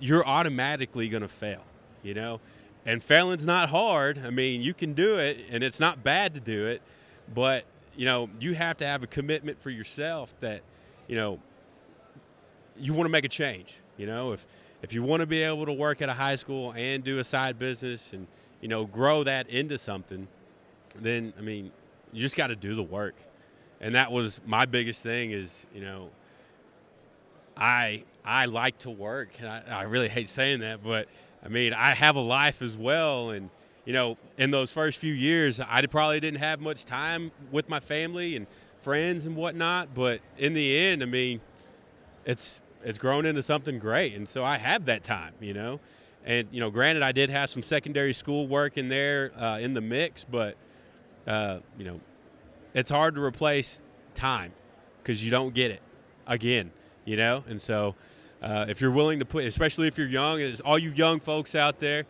you're 0.00 0.26
automatically 0.26 1.08
going 1.08 1.22
to 1.22 1.28
fail. 1.28 1.62
You 2.02 2.14
know, 2.14 2.40
and 2.86 3.02
failing's 3.02 3.44
not 3.44 3.68
hard. 3.68 4.24
I 4.24 4.30
mean, 4.30 4.62
you 4.62 4.72
can 4.72 4.94
do 4.94 5.18
it, 5.18 5.38
and 5.50 5.62
it's 5.62 5.80
not 5.80 6.02
bad 6.02 6.32
to 6.34 6.40
do 6.40 6.66
it, 6.66 6.80
but 7.34 7.64
you 7.94 8.04
know, 8.04 8.30
you 8.40 8.54
have 8.54 8.76
to 8.78 8.86
have 8.86 9.02
a 9.02 9.08
commitment 9.08 9.60
for 9.60 9.70
yourself 9.70 10.32
that, 10.40 10.62
you 11.08 11.16
know, 11.16 11.40
you 12.78 12.94
want 12.94 13.06
to 13.06 13.10
make 13.10 13.24
a 13.24 13.28
change. 13.28 13.76
You 13.98 14.06
know, 14.06 14.32
if 14.32 14.46
if 14.80 14.94
you 14.94 15.02
want 15.02 15.20
to 15.20 15.26
be 15.26 15.42
able 15.42 15.66
to 15.66 15.72
work 15.72 16.00
at 16.00 16.08
a 16.08 16.14
high 16.14 16.36
school 16.36 16.72
and 16.72 17.02
do 17.02 17.18
a 17.18 17.24
side 17.24 17.58
business 17.58 18.12
and 18.12 18.28
you 18.60 18.68
know 18.68 18.86
grow 18.86 19.24
that 19.24 19.50
into 19.50 19.76
something, 19.76 20.28
then 21.00 21.32
I 21.38 21.42
mean, 21.42 21.70
you 22.12 22.20
just 22.20 22.36
got 22.36 22.48
to 22.48 22.56
do 22.56 22.74
the 22.74 22.82
work. 22.82 23.14
And 23.80 23.94
that 23.94 24.10
was 24.10 24.40
my 24.46 24.66
biggest 24.66 25.02
thing 25.02 25.30
is 25.30 25.66
you 25.74 25.80
know, 25.80 26.10
I 27.56 28.04
I 28.24 28.46
like 28.46 28.78
to 28.78 28.90
work. 28.90 29.30
And 29.38 29.48
I, 29.48 29.62
I 29.68 29.82
really 29.82 30.08
hate 30.08 30.28
saying 30.28 30.60
that, 30.60 30.82
but 30.82 31.08
I 31.44 31.48
mean 31.48 31.72
I 31.72 31.94
have 31.94 32.16
a 32.16 32.20
life 32.20 32.62
as 32.62 32.76
well, 32.76 33.30
and 33.30 33.50
you 33.88 33.94
know, 33.94 34.18
in 34.36 34.50
those 34.50 34.70
first 34.70 34.98
few 34.98 35.14
years, 35.14 35.60
I 35.60 35.80
probably 35.86 36.20
didn't 36.20 36.40
have 36.40 36.60
much 36.60 36.84
time 36.84 37.32
with 37.50 37.70
my 37.70 37.80
family 37.80 38.36
and 38.36 38.46
friends 38.82 39.24
and 39.24 39.34
whatnot. 39.34 39.94
But 39.94 40.20
in 40.36 40.52
the 40.52 40.76
end, 40.76 41.02
I 41.02 41.06
mean, 41.06 41.40
it's 42.26 42.60
it's 42.84 42.98
grown 42.98 43.24
into 43.24 43.42
something 43.42 43.78
great, 43.78 44.14
and 44.14 44.28
so 44.28 44.44
I 44.44 44.58
have 44.58 44.84
that 44.84 45.04
time, 45.04 45.32
you 45.40 45.54
know. 45.54 45.80
And 46.24 46.48
you 46.52 46.60
know, 46.60 46.70
granted, 46.70 47.02
I 47.02 47.12
did 47.12 47.30
have 47.30 47.48
some 47.48 47.62
secondary 47.62 48.12
school 48.12 48.46
work 48.46 48.76
in 48.76 48.88
there 48.88 49.32
uh, 49.34 49.58
in 49.58 49.72
the 49.72 49.80
mix, 49.80 50.22
but 50.22 50.56
uh, 51.28 51.60
you 51.78 51.84
know, 51.84 52.00
it's 52.74 52.90
hard 52.90 53.14
to 53.14 53.22
replace 53.22 53.82
time 54.14 54.52
because 55.02 55.22
you 55.22 55.30
don't 55.30 55.54
get 55.54 55.70
it 55.70 55.82
again, 56.26 56.72
you 57.04 57.16
know. 57.16 57.44
And 57.46 57.60
so, 57.60 57.94
uh, 58.42 58.64
if 58.68 58.80
you're 58.80 58.90
willing 58.90 59.18
to 59.18 59.24
put, 59.24 59.44
especially 59.44 59.88
if 59.88 59.98
you're 59.98 60.08
young, 60.08 60.42
all 60.64 60.78
you 60.78 60.90
young 60.90 61.20
folks 61.20 61.54
out 61.54 61.78
there, 61.78 62.06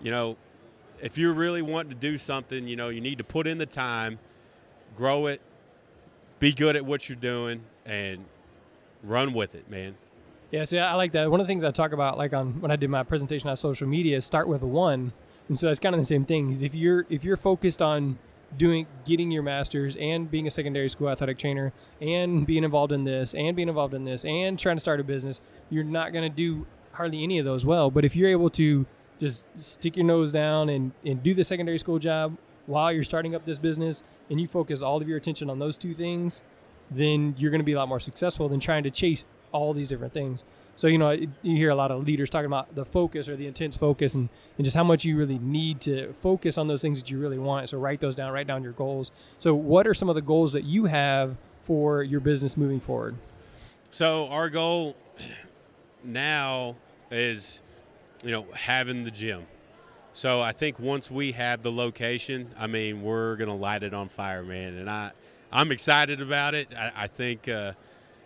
you 0.00 0.10
know, 0.10 0.36
if 1.02 1.18
you 1.18 1.32
really 1.32 1.60
want 1.60 1.90
to 1.90 1.94
do 1.94 2.16
something, 2.16 2.66
you 2.66 2.76
know, 2.76 2.88
you 2.88 3.02
need 3.02 3.18
to 3.18 3.24
put 3.24 3.46
in 3.46 3.58
the 3.58 3.66
time, 3.66 4.18
grow 4.96 5.26
it, 5.26 5.42
be 6.40 6.52
good 6.52 6.74
at 6.74 6.86
what 6.86 7.08
you're 7.08 7.16
doing, 7.16 7.62
and 7.84 8.24
run 9.02 9.34
with 9.34 9.54
it, 9.54 9.68
man. 9.68 9.94
Yeah, 10.50 10.64
see, 10.64 10.78
I 10.78 10.94
like 10.94 11.12
that. 11.12 11.30
One 11.30 11.40
of 11.40 11.46
the 11.46 11.50
things 11.50 11.64
I 11.64 11.70
talk 11.70 11.92
about, 11.92 12.16
like 12.16 12.32
on 12.32 12.60
when 12.62 12.70
I 12.70 12.76
did 12.76 12.88
my 12.88 13.02
presentation 13.02 13.50
on 13.50 13.56
social 13.56 13.88
media, 13.88 14.16
is 14.16 14.24
start 14.24 14.48
with 14.48 14.62
one, 14.62 15.12
and 15.48 15.58
so 15.58 15.66
that's 15.66 15.80
kind 15.80 15.94
of 15.94 16.00
the 16.00 16.06
same 16.06 16.24
thing. 16.24 16.50
Is 16.50 16.62
if 16.62 16.74
you're 16.74 17.04
if 17.10 17.24
you're 17.24 17.36
focused 17.36 17.82
on 17.82 18.18
doing 18.56 18.86
getting 19.04 19.30
your 19.30 19.42
masters 19.42 19.96
and 19.96 20.30
being 20.30 20.46
a 20.46 20.50
secondary 20.50 20.88
school 20.88 21.08
athletic 21.08 21.38
trainer 21.38 21.72
and 22.00 22.46
being 22.46 22.64
involved 22.64 22.92
in 22.92 23.04
this 23.04 23.34
and 23.34 23.56
being 23.56 23.68
involved 23.68 23.94
in 23.94 24.04
this 24.04 24.24
and 24.24 24.58
trying 24.58 24.76
to 24.76 24.80
start 24.80 25.00
a 25.00 25.04
business, 25.04 25.40
you're 25.70 25.84
not 25.84 26.12
going 26.12 26.28
to 26.28 26.34
do 26.34 26.66
hardly 26.92 27.22
any 27.22 27.38
of 27.38 27.44
those 27.44 27.66
well. 27.66 27.90
But 27.90 28.04
if 28.04 28.14
you're 28.16 28.30
able 28.30 28.50
to 28.50 28.86
just 29.20 29.44
stick 29.56 29.96
your 29.96 30.06
nose 30.06 30.32
down 30.32 30.68
and, 30.68 30.92
and 31.04 31.22
do 31.22 31.34
the 31.34 31.44
secondary 31.44 31.78
school 31.78 31.98
job 31.98 32.36
while 32.66 32.92
you're 32.92 33.04
starting 33.04 33.34
up 33.34 33.44
this 33.44 33.58
business 33.58 34.02
and 34.30 34.40
you 34.40 34.48
focus 34.48 34.82
all 34.82 35.00
of 35.00 35.08
your 35.08 35.16
attention 35.16 35.50
on 35.50 35.58
those 35.58 35.76
two 35.76 35.94
things, 35.94 36.42
then 36.90 37.34
you're 37.38 37.50
going 37.50 37.60
to 37.60 37.64
be 37.64 37.72
a 37.72 37.78
lot 37.78 37.88
more 37.88 38.00
successful 38.00 38.48
than 38.48 38.60
trying 38.60 38.82
to 38.82 38.90
chase 38.90 39.26
all 39.54 39.72
these 39.72 39.88
different 39.88 40.12
things. 40.12 40.44
So, 40.76 40.88
you 40.88 40.98
know, 40.98 41.12
you 41.12 41.28
hear 41.56 41.70
a 41.70 41.74
lot 41.76 41.92
of 41.92 42.04
leaders 42.04 42.28
talking 42.28 42.46
about 42.46 42.74
the 42.74 42.84
focus 42.84 43.28
or 43.28 43.36
the 43.36 43.46
intense 43.46 43.76
focus 43.76 44.14
and, 44.14 44.28
and 44.58 44.64
just 44.64 44.76
how 44.76 44.82
much 44.82 45.04
you 45.04 45.16
really 45.16 45.38
need 45.38 45.80
to 45.82 46.12
focus 46.14 46.58
on 46.58 46.66
those 46.66 46.82
things 46.82 47.00
that 47.00 47.10
you 47.10 47.18
really 47.18 47.38
want. 47.38 47.68
So, 47.68 47.78
write 47.78 48.00
those 48.00 48.16
down, 48.16 48.32
write 48.32 48.48
down 48.48 48.64
your 48.64 48.72
goals. 48.72 49.12
So, 49.38 49.54
what 49.54 49.86
are 49.86 49.94
some 49.94 50.08
of 50.08 50.16
the 50.16 50.22
goals 50.22 50.52
that 50.52 50.64
you 50.64 50.86
have 50.86 51.36
for 51.62 52.02
your 52.02 52.20
business 52.20 52.56
moving 52.56 52.80
forward? 52.80 53.14
So, 53.92 54.26
our 54.28 54.50
goal 54.50 54.96
now 56.02 56.74
is, 57.12 57.62
you 58.24 58.32
know, 58.32 58.46
having 58.52 59.04
the 59.04 59.12
gym. 59.12 59.46
So, 60.12 60.40
I 60.40 60.50
think 60.50 60.80
once 60.80 61.08
we 61.08 61.30
have 61.32 61.62
the 61.62 61.70
location, 61.70 62.50
I 62.58 62.66
mean, 62.66 63.02
we're 63.02 63.36
to 63.36 63.52
light 63.52 63.84
it 63.84 63.94
on 63.94 64.08
fire, 64.08 64.42
man. 64.42 64.74
And 64.74 64.90
I, 64.90 65.12
I'm 65.52 65.70
excited 65.70 66.20
about 66.20 66.56
it. 66.56 66.74
I, 66.76 67.04
I 67.04 67.06
think, 67.06 67.46
uh, 67.48 67.74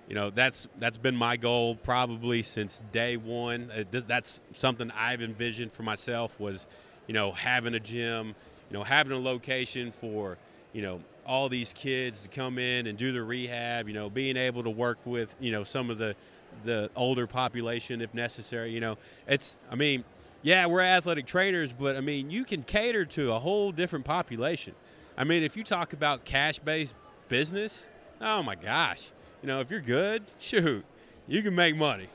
you 0.09 0.15
know 0.15 0.31
that's 0.31 0.69
that's 0.79 0.97
been 0.97 1.15
my 1.15 1.37
goal 1.37 1.75
probably 1.75 2.43
since 2.43 2.81
day 2.93 3.17
one. 3.17 3.71
Uh, 3.71 3.85
that's 4.07 4.41
something 4.55 4.91
I've 4.93 5.21
envisioned 5.21 5.73
for 5.73 5.83
myself 5.83 6.41
was, 6.41 6.67
you 7.07 7.15
know, 7.15 7.33
having 7.33 7.75
a 7.75 7.81
gym, 7.81 8.29
you 8.71 8.79
know, 8.79 8.83
having 8.83 9.13
a 9.13 9.19
location 9.19 9.93
for, 9.93 10.39
you 10.73 10.81
know, 10.81 11.01
all 11.27 11.51
these 11.51 11.75
kids 11.75 12.23
to 12.23 12.29
come 12.29 12.59
in 12.59 12.87
and 12.87 12.97
do 12.97 13.13
the 13.13 13.23
rehab. 13.23 13.87
You 13.87 13.95
know, 13.95 14.09
being 14.09 14.39
able 14.39 14.63
to 14.63 14.71
work 14.71 14.99
with, 15.05 15.37
you 15.41 15.53
know, 15.53 15.63
some 15.63 15.91
of 15.91 15.99
the 15.99 16.17
the 16.65 16.91
older 16.97 17.27
population 17.27 18.01
if 18.01 18.15
necessary. 18.15 18.71
You 18.71 18.81
know, 18.81 18.97
it's 19.27 19.59
I 19.71 19.75
mean, 19.75 20.05
yeah, 20.41 20.65
we're 20.65 20.81
athletic 20.81 21.27
trainers, 21.27 21.75
but 21.75 21.97
I 21.97 22.01
mean, 22.01 22.31
you 22.31 22.47
can 22.47 22.63
cater 22.63 23.05
to 23.05 23.33
a 23.33 23.39
whole 23.39 23.73
different 23.73 24.07
population. 24.07 24.75
I 25.19 25.25
mean, 25.25 25.43
if 25.43 25.55
you 25.55 25.65
talk 25.65 25.93
about 25.93 26.25
cash 26.25 26.59
based 26.61 26.95
business, 27.29 27.91
oh 28.23 28.43
my 28.43 28.55
gosh 28.55 29.13
you 29.43 29.47
know, 29.47 29.61
if 29.61 29.71
you're 29.71 29.81
good, 29.81 30.23
shoot, 30.39 30.85
you 31.27 31.43
can 31.43 31.55
make 31.55 31.77
money. 31.77 32.09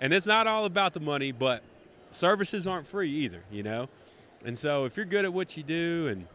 And 0.00 0.12
it's 0.12 0.26
not 0.26 0.46
all 0.46 0.64
about 0.64 0.94
the 0.94 1.00
money, 1.00 1.32
but 1.32 1.62
services 2.10 2.66
aren't 2.66 2.86
free 2.86 3.10
either, 3.10 3.42
you 3.50 3.62
know? 3.62 3.88
And 4.44 4.56
so 4.56 4.84
if 4.84 4.96
you're 4.96 5.06
good 5.06 5.24
at 5.24 5.32
what 5.32 5.56
you 5.56 5.62
do 5.62 6.08
and, 6.08 6.26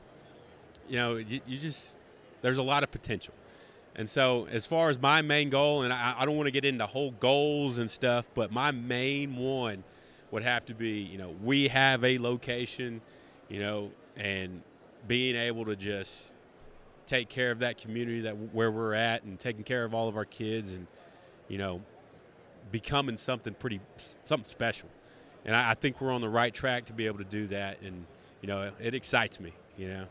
you 0.89 0.98
know, 0.98 1.15
you, 1.15 1.39
you 1.48 1.58
just, 1.58 1.96
there's 2.41 2.58
a 2.58 2.63
lot 2.63 2.84
of 2.84 2.91
potential. 2.91 3.34
And 3.96 4.10
so, 4.10 4.48
as 4.50 4.65
far 4.65 4.89
as 4.89 5.00
my 5.00 5.22
main 5.22 5.52
goal, 5.52 5.84
and 5.84 5.93
I, 5.93 6.15
I 6.17 6.26
don't 6.26 6.36
want 6.36 6.48
to 6.48 6.52
get 6.52 6.65
into 6.65 6.86
whole 6.86 7.12
goals 7.12 7.78
and 7.78 7.89
stuff, 7.89 8.28
but 8.34 8.52
my 8.52 8.72
main 8.72 9.36
one 9.36 9.84
would 10.32 10.41
have 10.41 10.65
to 10.65 10.74
be, 10.74 11.02
you 11.02 11.19
know, 11.19 11.36
we 11.43 11.67
have 11.67 12.04
a 12.04 12.17
location, 12.17 13.02
you 13.50 13.60
know, 13.60 13.91
and 14.17 14.63
being 15.08 15.36
able 15.36 15.65
to 15.65 15.76
just 15.76 16.33
take 17.06 17.30
care 17.30 17.52
of 17.52 17.60
that 17.60 17.78
community 17.78 18.22
that 18.22 18.36
where 18.54 18.72
we're 18.72 18.94
at 18.94 19.24
and 19.24 19.39
taking 19.39 19.63
care 19.63 19.84
of 19.84 19.94
all 19.94 20.08
of 20.08 20.16
our 20.16 20.26
kids 20.26 20.74
and 20.74 20.88
you 21.48 21.58
know 21.58 21.82
becoming 22.72 23.18
something 23.18 23.54
pretty 23.54 23.80
something 24.26 24.50
special. 24.50 24.89
And 25.46 25.56
I, 25.56 25.72
I, 25.72 25.74
think 25.74 26.00
we're 26.00 26.12
on 26.12 26.22
the 26.22 26.30
right 26.30 26.54
track 26.54 26.86
to 26.86 26.94
be 26.94 27.06
able 27.06 27.18
to 27.18 27.26
do 27.26 27.48
that. 27.48 27.82
And 27.82 28.06
you 28.42 28.48
know 28.48 28.72
it 28.80 28.94
excites 28.94 29.39
me 29.39 29.54
you 29.78 29.88
know 29.88 30.06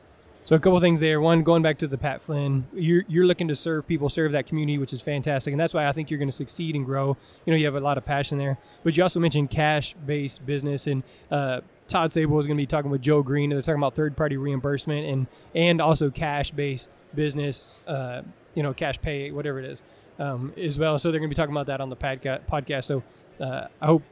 so 0.44 0.56
a 0.56 0.58
couple 0.58 0.78
things 0.80 1.00
there 1.00 1.20
one 1.20 1.42
going 1.42 1.62
back 1.62 1.78
to 1.78 1.86
the 1.86 1.98
pat 1.98 2.20
flynn 2.20 2.66
you're, 2.72 3.04
you're 3.08 3.26
looking 3.26 3.48
to 3.48 3.56
serve 3.56 3.86
people 3.86 4.08
serve 4.08 4.32
that 4.32 4.46
community 4.46 4.78
which 4.78 4.92
is 4.92 5.00
fantastic 5.00 5.52
and 5.52 5.60
that's 5.60 5.74
why 5.74 5.86
i 5.86 5.92
think 5.92 6.10
you're 6.10 6.18
going 6.18 6.28
to 6.28 6.36
succeed 6.36 6.74
and 6.74 6.84
grow 6.84 7.16
you 7.46 7.52
know 7.52 7.56
you 7.56 7.64
have 7.64 7.74
a 7.74 7.80
lot 7.80 7.98
of 7.98 8.04
passion 8.04 8.38
there 8.38 8.58
but 8.84 8.96
you 8.96 9.02
also 9.02 9.20
mentioned 9.20 9.50
cash 9.50 9.94
based 10.06 10.44
business 10.44 10.86
and 10.86 11.02
uh, 11.30 11.60
Todd 11.88 12.10
Sable 12.10 12.38
is 12.38 12.46
going 12.46 12.56
to 12.56 12.62
be 12.62 12.66
talking 12.66 12.90
with 12.90 13.02
Joe 13.02 13.22
Green. 13.22 13.50
And 13.50 13.56
they're 13.56 13.62
talking 13.62 13.80
about 13.80 13.94
third 13.94 14.16
party 14.16 14.36
reimbursement 14.36 15.06
and 15.06 15.26
and 15.54 15.80
also 15.80 16.10
cash 16.10 16.50
based 16.50 16.88
business, 17.14 17.82
uh, 17.86 18.22
you 18.54 18.62
know, 18.62 18.72
cash 18.72 19.00
pay, 19.00 19.30
whatever 19.30 19.58
it 19.58 19.66
is, 19.66 19.82
um, 20.18 20.52
as 20.56 20.78
well. 20.78 20.98
So 20.98 21.10
they're 21.10 21.20
going 21.20 21.28
to 21.28 21.34
be 21.34 21.38
talking 21.38 21.52
about 21.52 21.66
that 21.66 21.80
on 21.80 21.90
the 21.90 21.96
podcast. 21.96 22.84
So 22.84 23.02
uh, 23.40 23.66
I 23.80 23.86
hope 23.86 24.02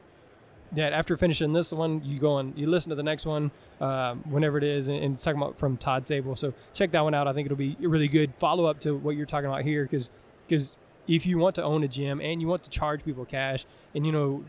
that 0.73 0.93
after 0.93 1.17
finishing 1.17 1.53
this 1.53 1.71
one, 1.73 2.01
you 2.03 2.19
go 2.19 2.37
and 2.37 2.57
you 2.57 2.67
listen 2.67 2.89
to 2.89 2.95
the 2.95 3.03
next 3.03 3.25
one 3.25 3.51
um, 3.81 4.23
whenever 4.29 4.57
it 4.57 4.63
is, 4.63 4.87
and, 4.87 5.03
and 5.03 5.19
talking 5.19 5.41
about 5.41 5.57
from 5.57 5.77
Todd 5.77 6.05
Sable. 6.05 6.35
So 6.35 6.53
check 6.73 6.91
that 6.91 7.01
one 7.01 7.13
out. 7.13 7.27
I 7.27 7.33
think 7.33 7.45
it'll 7.45 7.57
be 7.57 7.77
a 7.83 7.87
really 7.87 8.07
good 8.07 8.31
follow 8.39 8.65
up 8.65 8.79
to 8.81 8.95
what 8.95 9.15
you're 9.15 9.25
talking 9.25 9.47
about 9.47 9.63
here, 9.63 9.83
because 9.83 10.09
because 10.47 10.75
if 11.07 11.25
you 11.25 11.37
want 11.37 11.55
to 11.55 11.63
own 11.63 11.83
a 11.83 11.87
gym 11.87 12.21
and 12.21 12.41
you 12.41 12.47
want 12.47 12.63
to 12.63 12.69
charge 12.69 13.03
people 13.03 13.25
cash, 13.25 13.65
and 13.95 14.05
you 14.05 14.11
know 14.11 14.43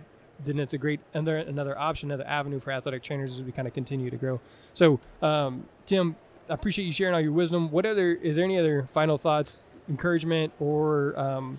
then 0.44 0.58
it's 0.58 0.74
a 0.74 0.78
great 0.78 1.00
another 1.14 1.38
another 1.38 1.78
option, 1.78 2.11
another 2.11 2.28
avenue 2.28 2.61
for 2.61 2.72
athletic 2.72 3.02
trainers 3.02 3.35
as 3.35 3.42
we 3.42 3.52
kind 3.52 3.68
of 3.68 3.74
continue 3.74 4.11
to 4.11 4.16
grow. 4.16 4.40
So, 4.74 5.00
um, 5.22 5.66
Tim, 5.87 6.16
I 6.48 6.54
appreciate 6.54 6.85
you 6.85 6.92
sharing 6.92 7.14
all 7.14 7.20
your 7.20 7.32
wisdom. 7.32 7.70
What 7.70 7.87
other 7.87 8.12
is 8.12 8.37
there 8.37 8.44
any 8.44 8.58
other 8.58 8.88
final 8.92 9.18
thoughts, 9.18 9.64
encouragement, 9.88 10.52
or 10.61 11.18
um, 11.18 11.58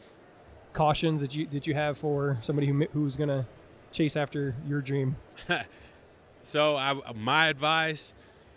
cautions 0.74 1.22
that 1.22 1.36
you 1.36 1.48
that 1.48 1.68
you 1.68 1.74
have 1.74 1.98
for 1.98 2.38
somebody 2.42 2.68
who 2.68 2.86
who's 2.94 3.16
gonna 3.16 3.46
chase 3.94 4.16
after 4.16 4.56
your 4.68 4.82
dream? 4.82 5.16
so, 6.42 6.76
I, 6.76 7.00
my 7.16 7.48
advice, 7.48 8.14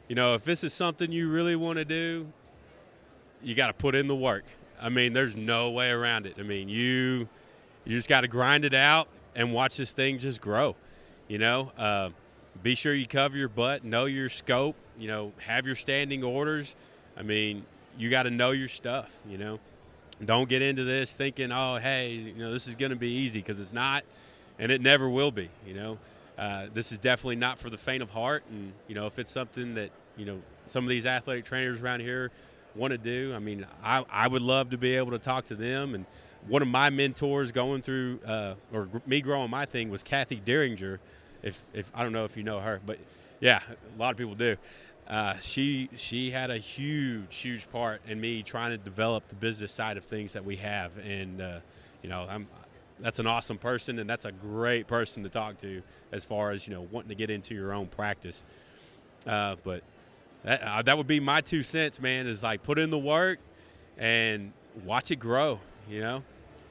you 0.09 0.17
know, 0.17 0.35
if 0.35 0.45
this 0.45 0.65
is 0.65 0.73
something 0.73 1.13
you 1.13 1.31
really 1.31 1.57
want 1.57 1.79
to 1.79 1.85
do, 1.85 2.27
you 3.43 3.55
got 3.55 3.69
to 3.69 3.73
put 3.75 3.95
in 3.95 4.09
the 4.09 4.17
work. 4.17 4.45
I 4.81 4.89
mean, 4.89 5.13
there's 5.13 5.37
no 5.37 5.71
way 5.71 5.91
around 5.91 6.27
it. 6.27 6.35
I 6.39 6.43
mean, 6.43 6.69
you 6.69 7.29
you 7.85 7.97
just 7.97 8.09
got 8.09 8.23
to 8.23 8.29
grind 8.29 8.65
it 8.65 8.75
out 8.75 9.09
and 9.35 9.53
watch 9.53 9.77
this 9.77 9.93
thing 9.93 10.19
just 10.19 10.41
grow. 10.41 10.75
You 11.29 11.39
know, 11.39 11.73
uh, 11.79 12.11
be 12.63 12.75
sure 12.75 12.93
you 12.93 13.07
cover 13.07 13.37
your 13.37 13.49
butt, 13.49 13.85
know 13.85 14.07
your 14.07 14.29
scope. 14.29 14.77
You 14.99 15.09
know, 15.09 15.33
have 15.39 15.67
your 15.67 15.77
standing 15.77 16.25
orders. 16.25 16.75
I 17.17 17.23
mean, 17.23 17.65
you 17.99 18.11
got 18.11 18.25
to 18.25 18.31
know 18.31 18.51
your 18.51 18.69
stuff. 18.69 19.11
You 19.29 19.39
know, 19.39 19.61
don't 20.25 20.49
get 20.49 20.63
into 20.63 20.85
this 20.85 21.15
thinking, 21.15 21.53
oh, 21.53 21.77
hey, 21.77 22.13
you 22.13 22.35
know, 22.35 22.53
this 22.53 22.67
is 22.67 22.75
going 22.75 22.91
to 22.91 22.97
be 22.97 23.11
easy 23.11 23.41
because 23.41 23.61
it's 23.61 23.73
not, 23.73 24.05
and 24.59 24.73
it 24.73 24.81
never 24.81 25.09
will 25.09 25.31
be. 25.31 25.51
You 25.67 25.75
know, 25.75 25.99
uh, 26.39 26.67
this 26.73 26.93
is 26.93 26.99
definitely 26.99 27.37
not 27.37 27.59
for 27.59 27.71
the 27.71 27.79
faint 27.79 28.03
of 28.03 28.11
heart. 28.11 28.45
And 28.51 28.73
you 28.89 28.95
know, 28.95 29.07
if 29.07 29.19
it's 29.19 29.31
something 29.31 29.75
that 29.75 29.91
you 30.17 30.25
know 30.25 30.41
some 30.67 30.85
of 30.85 30.91
these 30.91 31.07
athletic 31.07 31.45
trainers 31.45 31.81
around 31.81 32.01
here 32.01 32.31
want 32.75 32.93
to 32.93 32.99
do, 32.99 33.33
I 33.35 33.39
mean, 33.39 33.67
I, 33.83 34.05
I 34.11 34.29
would 34.29 34.43
love 34.43 34.71
to 34.71 34.79
be 34.79 34.97
able 34.97 35.13
to 35.13 35.19
talk 35.19 35.47
to 35.47 35.55
them 35.55 35.95
and 35.95 36.05
one 36.49 36.63
of 36.63 36.69
my 36.69 36.91
mentors 36.91 37.53
going 37.53 37.83
through 37.83 38.21
uh, 38.27 38.55
or 38.73 38.89
me 39.07 39.21
growing 39.21 39.51
my 39.51 39.67
thing 39.67 39.91
was 39.91 40.03
Kathy 40.03 40.37
Derringer. 40.37 41.01
If 41.43 41.63
if 41.73 41.91
I 41.95 42.03
don't 42.03 42.13
know 42.13 42.25
if 42.25 42.37
you 42.37 42.43
know 42.43 42.61
her, 42.61 42.81
but 42.85 42.99
yeah, 43.41 43.61
a 43.69 44.01
lot 44.01 44.11
of 44.11 44.17
people 44.17 44.35
do. 44.35 44.57
Uh, 45.09 45.39
she 45.39 45.89
she 45.95 46.31
had 46.31 46.51
a 46.51 46.59
huge 46.59 47.37
huge 47.37 47.71
part 47.71 48.01
in 48.07 48.21
me 48.21 48.43
trying 48.43 48.71
to 48.71 48.79
develop 48.79 49.29
the 49.29 49.35
business 49.35 49.73
side 49.73 49.97
of 49.97 50.05
things 50.05 50.33
that 50.33 50.45
we 50.45 50.57
have, 50.57 50.97
and 50.99 51.41
uh, 51.41 51.59
you 52.03 52.09
know 52.09 52.27
I'm 52.29 52.47
that's 53.01 53.19
an 53.19 53.27
awesome 53.27 53.59
person, 53.59 53.99
and 53.99 54.09
that's 54.09 54.25
a 54.25 54.33
great 54.33 54.87
person 54.87 55.23
to 55.23 55.29
talk 55.29 55.59
to 55.59 55.83
as 56.13 56.25
far 56.25 56.51
as 56.51 56.67
you 56.67 56.75
know 56.75 56.87
wanting 56.91 57.09
to 57.11 57.15
get 57.15 57.31
into 57.31 57.55
your 57.55 57.73
own 57.73 57.87
practice. 57.87 58.45
Uh, 59.27 59.57
but 59.63 59.83
that, 60.45 60.63
uh, 60.63 60.83
that 60.83 60.97
would 60.97 61.07
be 61.07 61.21
my 61.21 61.41
two 61.41 61.63
cents, 61.63 62.01
man. 62.01 62.27
Is 62.27 62.43
like 62.43 62.63
put 62.63 62.79
in 62.79 62.91
the 62.91 62.99
work 62.99 63.39
and 63.99 64.53
watch 64.85 65.11
it 65.11 65.17
grow. 65.17 65.61
You 65.89 66.01
know, 66.01 66.15
all 66.15 66.23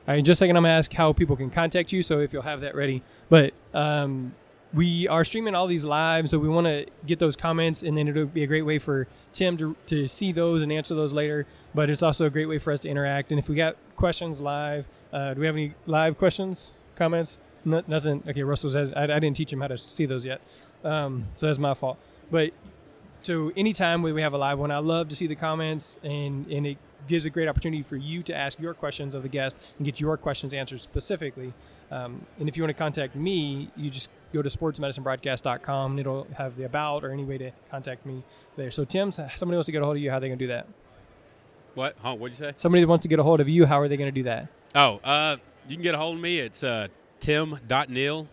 right, 0.07 0.19
in 0.19 0.25
just 0.25 0.39
a 0.39 0.41
second, 0.41 0.57
I'm 0.57 0.63
going 0.63 0.71
to 0.71 0.77
ask 0.77 0.93
how 0.93 1.13
people 1.13 1.35
can 1.35 1.49
contact 1.49 1.91
you. 1.91 2.03
So 2.03 2.19
if 2.19 2.31
you'll 2.31 2.43
have 2.43 2.61
that 2.61 2.75
ready. 2.75 3.01
But 3.29 3.53
um, 3.73 4.33
we 4.75 5.07
are 5.07 5.23
streaming 5.23 5.55
all 5.55 5.67
these 5.67 5.85
live, 5.85 6.29
so 6.29 6.37
we 6.37 6.49
want 6.49 6.67
to 6.67 6.85
get 7.05 7.17
those 7.17 7.37
comments, 7.37 7.81
and 7.81 7.97
then 7.97 8.09
it'll 8.09 8.25
be 8.25 8.43
a 8.43 8.47
great 8.47 8.63
way 8.63 8.77
for 8.77 9.07
Tim 9.31 9.55
to, 9.57 9.75
to 9.87 10.07
see 10.07 10.33
those 10.33 10.63
and 10.63 10.71
answer 10.71 10.93
those 10.93 11.13
later. 11.13 11.47
But 11.73 11.89
it's 11.89 12.03
also 12.03 12.25
a 12.25 12.29
great 12.29 12.47
way 12.47 12.59
for 12.59 12.73
us 12.73 12.81
to 12.81 12.89
interact. 12.89 13.31
And 13.31 13.39
if 13.39 13.47
we 13.47 13.55
got 13.55 13.77
questions 13.95 14.41
live, 14.41 14.85
uh, 15.13 15.33
do 15.33 15.39
we 15.39 15.45
have 15.45 15.55
any 15.55 15.73
live 15.85 16.17
questions, 16.17 16.73
comments? 16.97 17.37
No, 17.63 17.83
nothing. 17.87 18.21
Okay, 18.27 18.43
Russell 18.43 18.69
says 18.69 18.91
I, 18.91 19.03
I, 19.03 19.19
didn't 19.19 19.37
teach 19.37 19.51
him 19.51 19.61
how 19.61 19.67
to 19.67 19.77
see 19.77 20.05
those 20.05 20.25
yet, 20.25 20.41
um, 20.83 21.25
so 21.35 21.45
that's 21.45 21.57
my 21.57 21.73
fault. 21.73 21.97
But 22.29 22.51
so 23.21 23.51
anytime 23.55 24.01
we 24.01 24.21
have 24.21 24.33
a 24.33 24.37
live 24.37 24.59
one, 24.59 24.71
I 24.71 24.79
love 24.79 25.07
to 25.09 25.15
see 25.15 25.25
the 25.25 25.35
comments, 25.35 25.95
and 26.03 26.45
and 26.51 26.67
it 26.67 26.77
gives 27.07 27.25
a 27.25 27.29
great 27.29 27.47
opportunity 27.47 27.81
for 27.81 27.95
you 27.95 28.23
to 28.23 28.35
ask 28.35 28.59
your 28.59 28.73
questions 28.73 29.15
of 29.15 29.23
the 29.23 29.29
guest 29.29 29.55
and 29.77 29.85
get 29.85 30.01
your 30.01 30.17
questions 30.17 30.53
answered 30.53 30.81
specifically. 30.81 31.53
Um, 31.91 32.25
and 32.39 32.49
if 32.49 32.57
you 32.57 32.63
want 32.63 32.75
to 32.75 32.77
contact 32.77 33.15
me, 33.15 33.69
you 33.75 33.89
just 33.89 34.09
go 34.33 34.41
to 34.41 34.49
sportsmedicinebroadcast.com 34.49 35.91
and 35.91 35.99
it'll 35.99 36.27
have 36.37 36.55
the 36.57 36.65
about 36.65 37.03
or 37.03 37.11
any 37.11 37.23
way 37.23 37.37
to 37.37 37.51
contact 37.69 38.05
me 38.05 38.23
there. 38.57 38.71
So, 38.71 38.85
Tim, 38.85 39.11
somebody 39.11 39.55
wants 39.55 39.67
to 39.67 39.71
get 39.71 39.81
a 39.81 39.85
hold 39.85 39.97
of 39.97 40.01
you. 40.03 40.09
How 40.09 40.17
are 40.17 40.19
they 40.19 40.27
going 40.27 40.39
to 40.39 40.43
do 40.43 40.49
that? 40.49 40.67
What? 41.75 41.95
Huh, 42.01 42.15
what'd 42.15 42.37
you 42.37 42.45
say? 42.45 42.53
Somebody 42.57 42.83
wants 42.85 43.03
to 43.03 43.09
get 43.09 43.19
a 43.19 43.23
hold 43.23 43.39
of 43.41 43.49
you. 43.49 43.65
How 43.65 43.79
are 43.81 43.87
they 43.87 43.97
going 43.97 44.13
to 44.13 44.19
do 44.19 44.23
that? 44.23 44.47
Oh, 44.73 44.99
uh, 45.03 45.37
you 45.67 45.75
can 45.75 45.83
get 45.83 45.93
a 45.95 45.97
hold 45.97 46.15
of 46.15 46.21
me. 46.21 46.39
It's 46.39 46.63
uh, 46.63 46.87
tim.neal 47.19 48.27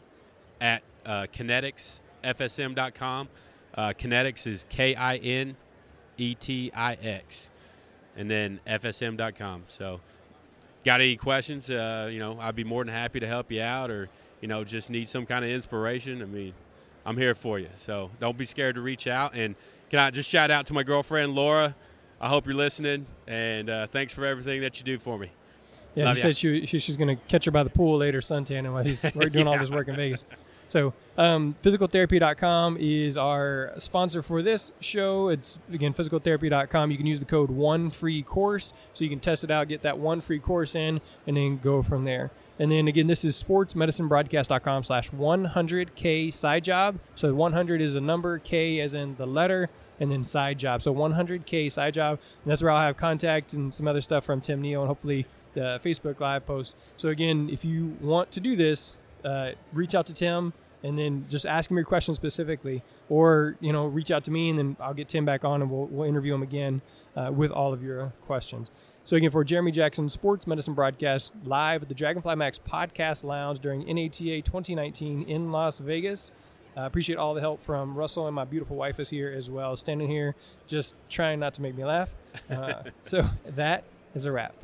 at 0.60 0.82
uh, 1.04 1.26
kinetixfsm.com. 1.32 3.28
Uh, 3.74 3.92
Kinetix 3.98 4.46
is 4.46 4.64
K 4.68 4.94
I 4.94 5.16
N 5.16 5.56
E 6.18 6.34
T 6.34 6.70
I 6.74 6.94
X, 6.94 7.50
and 8.16 8.30
then 8.30 8.60
FSM.com. 8.66 9.64
So, 9.66 10.00
got 10.84 11.00
any 11.00 11.16
questions? 11.16 11.70
Uh, 11.70 12.08
you 12.10 12.18
know, 12.18 12.38
I'd 12.40 12.56
be 12.56 12.64
more 12.64 12.84
than 12.84 12.92
happy 12.92 13.20
to 13.20 13.26
help 13.26 13.50
you 13.50 13.62
out, 13.62 13.90
or 13.90 14.08
you 14.40 14.48
know, 14.48 14.64
just 14.64 14.90
need 14.90 15.08
some 15.08 15.26
kind 15.26 15.44
of 15.44 15.50
inspiration. 15.50 16.22
I 16.22 16.26
mean, 16.26 16.54
I'm 17.04 17.16
here 17.16 17.34
for 17.34 17.58
you. 17.58 17.68
So 17.74 18.10
don't 18.20 18.36
be 18.36 18.44
scared 18.44 18.74
to 18.76 18.80
reach 18.80 19.06
out. 19.06 19.34
And 19.34 19.54
can 19.90 19.98
I 19.98 20.10
just 20.10 20.28
shout 20.28 20.50
out 20.50 20.66
to 20.66 20.72
my 20.72 20.82
girlfriend 20.82 21.34
Laura? 21.34 21.74
I 22.20 22.28
hope 22.28 22.46
you're 22.46 22.54
listening, 22.54 23.06
and 23.26 23.68
uh, 23.68 23.86
thanks 23.88 24.14
for 24.14 24.24
everything 24.24 24.60
that 24.60 24.78
you 24.78 24.84
do 24.84 24.98
for 24.98 25.18
me. 25.18 25.30
Yeah, 25.94 26.06
Love 26.06 26.16
she 26.16 26.22
said 26.22 26.36
she, 26.36 26.66
she 26.66 26.78
she's 26.78 26.96
going 26.96 27.16
to 27.16 27.22
catch 27.24 27.44
her 27.44 27.50
by 27.50 27.64
the 27.64 27.70
pool 27.70 27.98
later, 27.98 28.20
suntanning 28.20 28.72
while 28.72 28.84
he's 28.84 29.04
we're 29.14 29.28
doing 29.28 29.46
all 29.46 29.58
this 29.58 29.70
work 29.70 29.88
in 29.88 29.96
Vegas. 29.96 30.24
So, 30.72 30.94
um, 31.18 31.54
physicaltherapy.com 31.62 32.78
is 32.80 33.18
our 33.18 33.74
sponsor 33.76 34.22
for 34.22 34.40
this 34.40 34.72
show. 34.80 35.28
It's 35.28 35.58
again 35.70 35.92
physicaltherapy.com. 35.92 36.90
You 36.90 36.96
can 36.96 37.04
use 37.04 37.20
the 37.20 37.26
code 37.26 37.50
one 37.50 37.90
free 37.90 38.22
course, 38.22 38.72
so 38.94 39.04
you 39.04 39.10
can 39.10 39.20
test 39.20 39.44
it 39.44 39.50
out, 39.50 39.68
get 39.68 39.82
that 39.82 39.98
one 39.98 40.22
free 40.22 40.38
course 40.38 40.74
in, 40.74 41.02
and 41.26 41.36
then 41.36 41.58
go 41.58 41.82
from 41.82 42.04
there. 42.04 42.30
And 42.58 42.72
then 42.72 42.88
again, 42.88 43.06
this 43.06 43.22
is 43.22 43.42
sportsmedicinebroadcast.com 43.42 44.84
slash 44.84 45.10
100k 45.10 46.32
side 46.32 46.64
job. 46.64 46.98
So 47.16 47.34
100 47.34 47.82
is 47.82 47.94
a 47.94 48.00
number, 48.00 48.38
K 48.38 48.80
as 48.80 48.94
in 48.94 49.16
the 49.16 49.26
letter, 49.26 49.68
and 50.00 50.10
then 50.10 50.24
side 50.24 50.58
job. 50.58 50.80
So 50.80 50.94
100k 50.94 51.70
side 51.70 51.92
job. 51.92 52.18
And 52.44 52.50
that's 52.50 52.62
where 52.62 52.70
I'll 52.70 52.80
have 52.80 52.96
contact 52.96 53.52
and 53.52 53.74
some 53.74 53.86
other 53.86 54.00
stuff 54.00 54.24
from 54.24 54.40
Tim 54.40 54.62
Neal 54.62 54.80
and 54.80 54.88
hopefully 54.88 55.26
the 55.52 55.78
Facebook 55.84 56.18
Live 56.18 56.46
post. 56.46 56.74
So 56.96 57.10
again, 57.10 57.50
if 57.52 57.62
you 57.62 57.98
want 58.00 58.32
to 58.32 58.40
do 58.40 58.56
this, 58.56 58.96
uh, 59.24 59.52
reach 59.72 59.94
out 59.94 60.06
to 60.06 60.14
Tim 60.14 60.52
and 60.82 60.98
then 60.98 61.26
just 61.28 61.46
ask 61.46 61.70
him 61.70 61.76
your 61.76 61.86
question 61.86 62.14
specifically, 62.14 62.82
or 63.08 63.56
you 63.60 63.72
know, 63.72 63.86
reach 63.86 64.10
out 64.10 64.24
to 64.24 64.30
me 64.30 64.50
and 64.50 64.58
then 64.58 64.76
I'll 64.80 64.94
get 64.94 65.08
Tim 65.08 65.24
back 65.24 65.44
on 65.44 65.62
and 65.62 65.70
we'll, 65.70 65.86
we'll 65.86 66.08
interview 66.08 66.34
him 66.34 66.42
again 66.42 66.82
uh, 67.16 67.30
with 67.32 67.50
all 67.50 67.72
of 67.72 67.82
your 67.82 68.12
questions. 68.26 68.70
So 69.04 69.16
again, 69.16 69.30
for 69.30 69.42
Jeremy 69.44 69.72
Jackson 69.72 70.08
Sports 70.08 70.46
Medicine 70.46 70.74
Broadcast 70.74 71.32
live 71.44 71.82
at 71.82 71.88
the 71.88 71.94
Dragonfly 71.94 72.36
Max 72.36 72.58
Podcast 72.58 73.24
Lounge 73.24 73.58
during 73.60 73.80
NATA 73.80 74.42
2019 74.42 75.22
in 75.24 75.50
Las 75.50 75.78
Vegas. 75.78 76.32
I 76.76 76.86
appreciate 76.86 77.16
all 77.16 77.34
the 77.34 77.40
help 77.40 77.62
from 77.62 77.94
Russell 77.94 78.26
and 78.26 78.34
my 78.34 78.44
beautiful 78.44 78.76
wife 78.76 78.98
is 78.98 79.10
here 79.10 79.32
as 79.36 79.50
well, 79.50 79.76
standing 79.76 80.08
here 80.08 80.34
just 80.66 80.94
trying 81.08 81.38
not 81.38 81.54
to 81.54 81.62
make 81.62 81.76
me 81.76 81.84
laugh. 81.84 82.14
Uh, 82.50 82.84
so 83.02 83.28
that 83.44 83.84
is 84.14 84.24
a 84.24 84.32
wrap. 84.32 84.54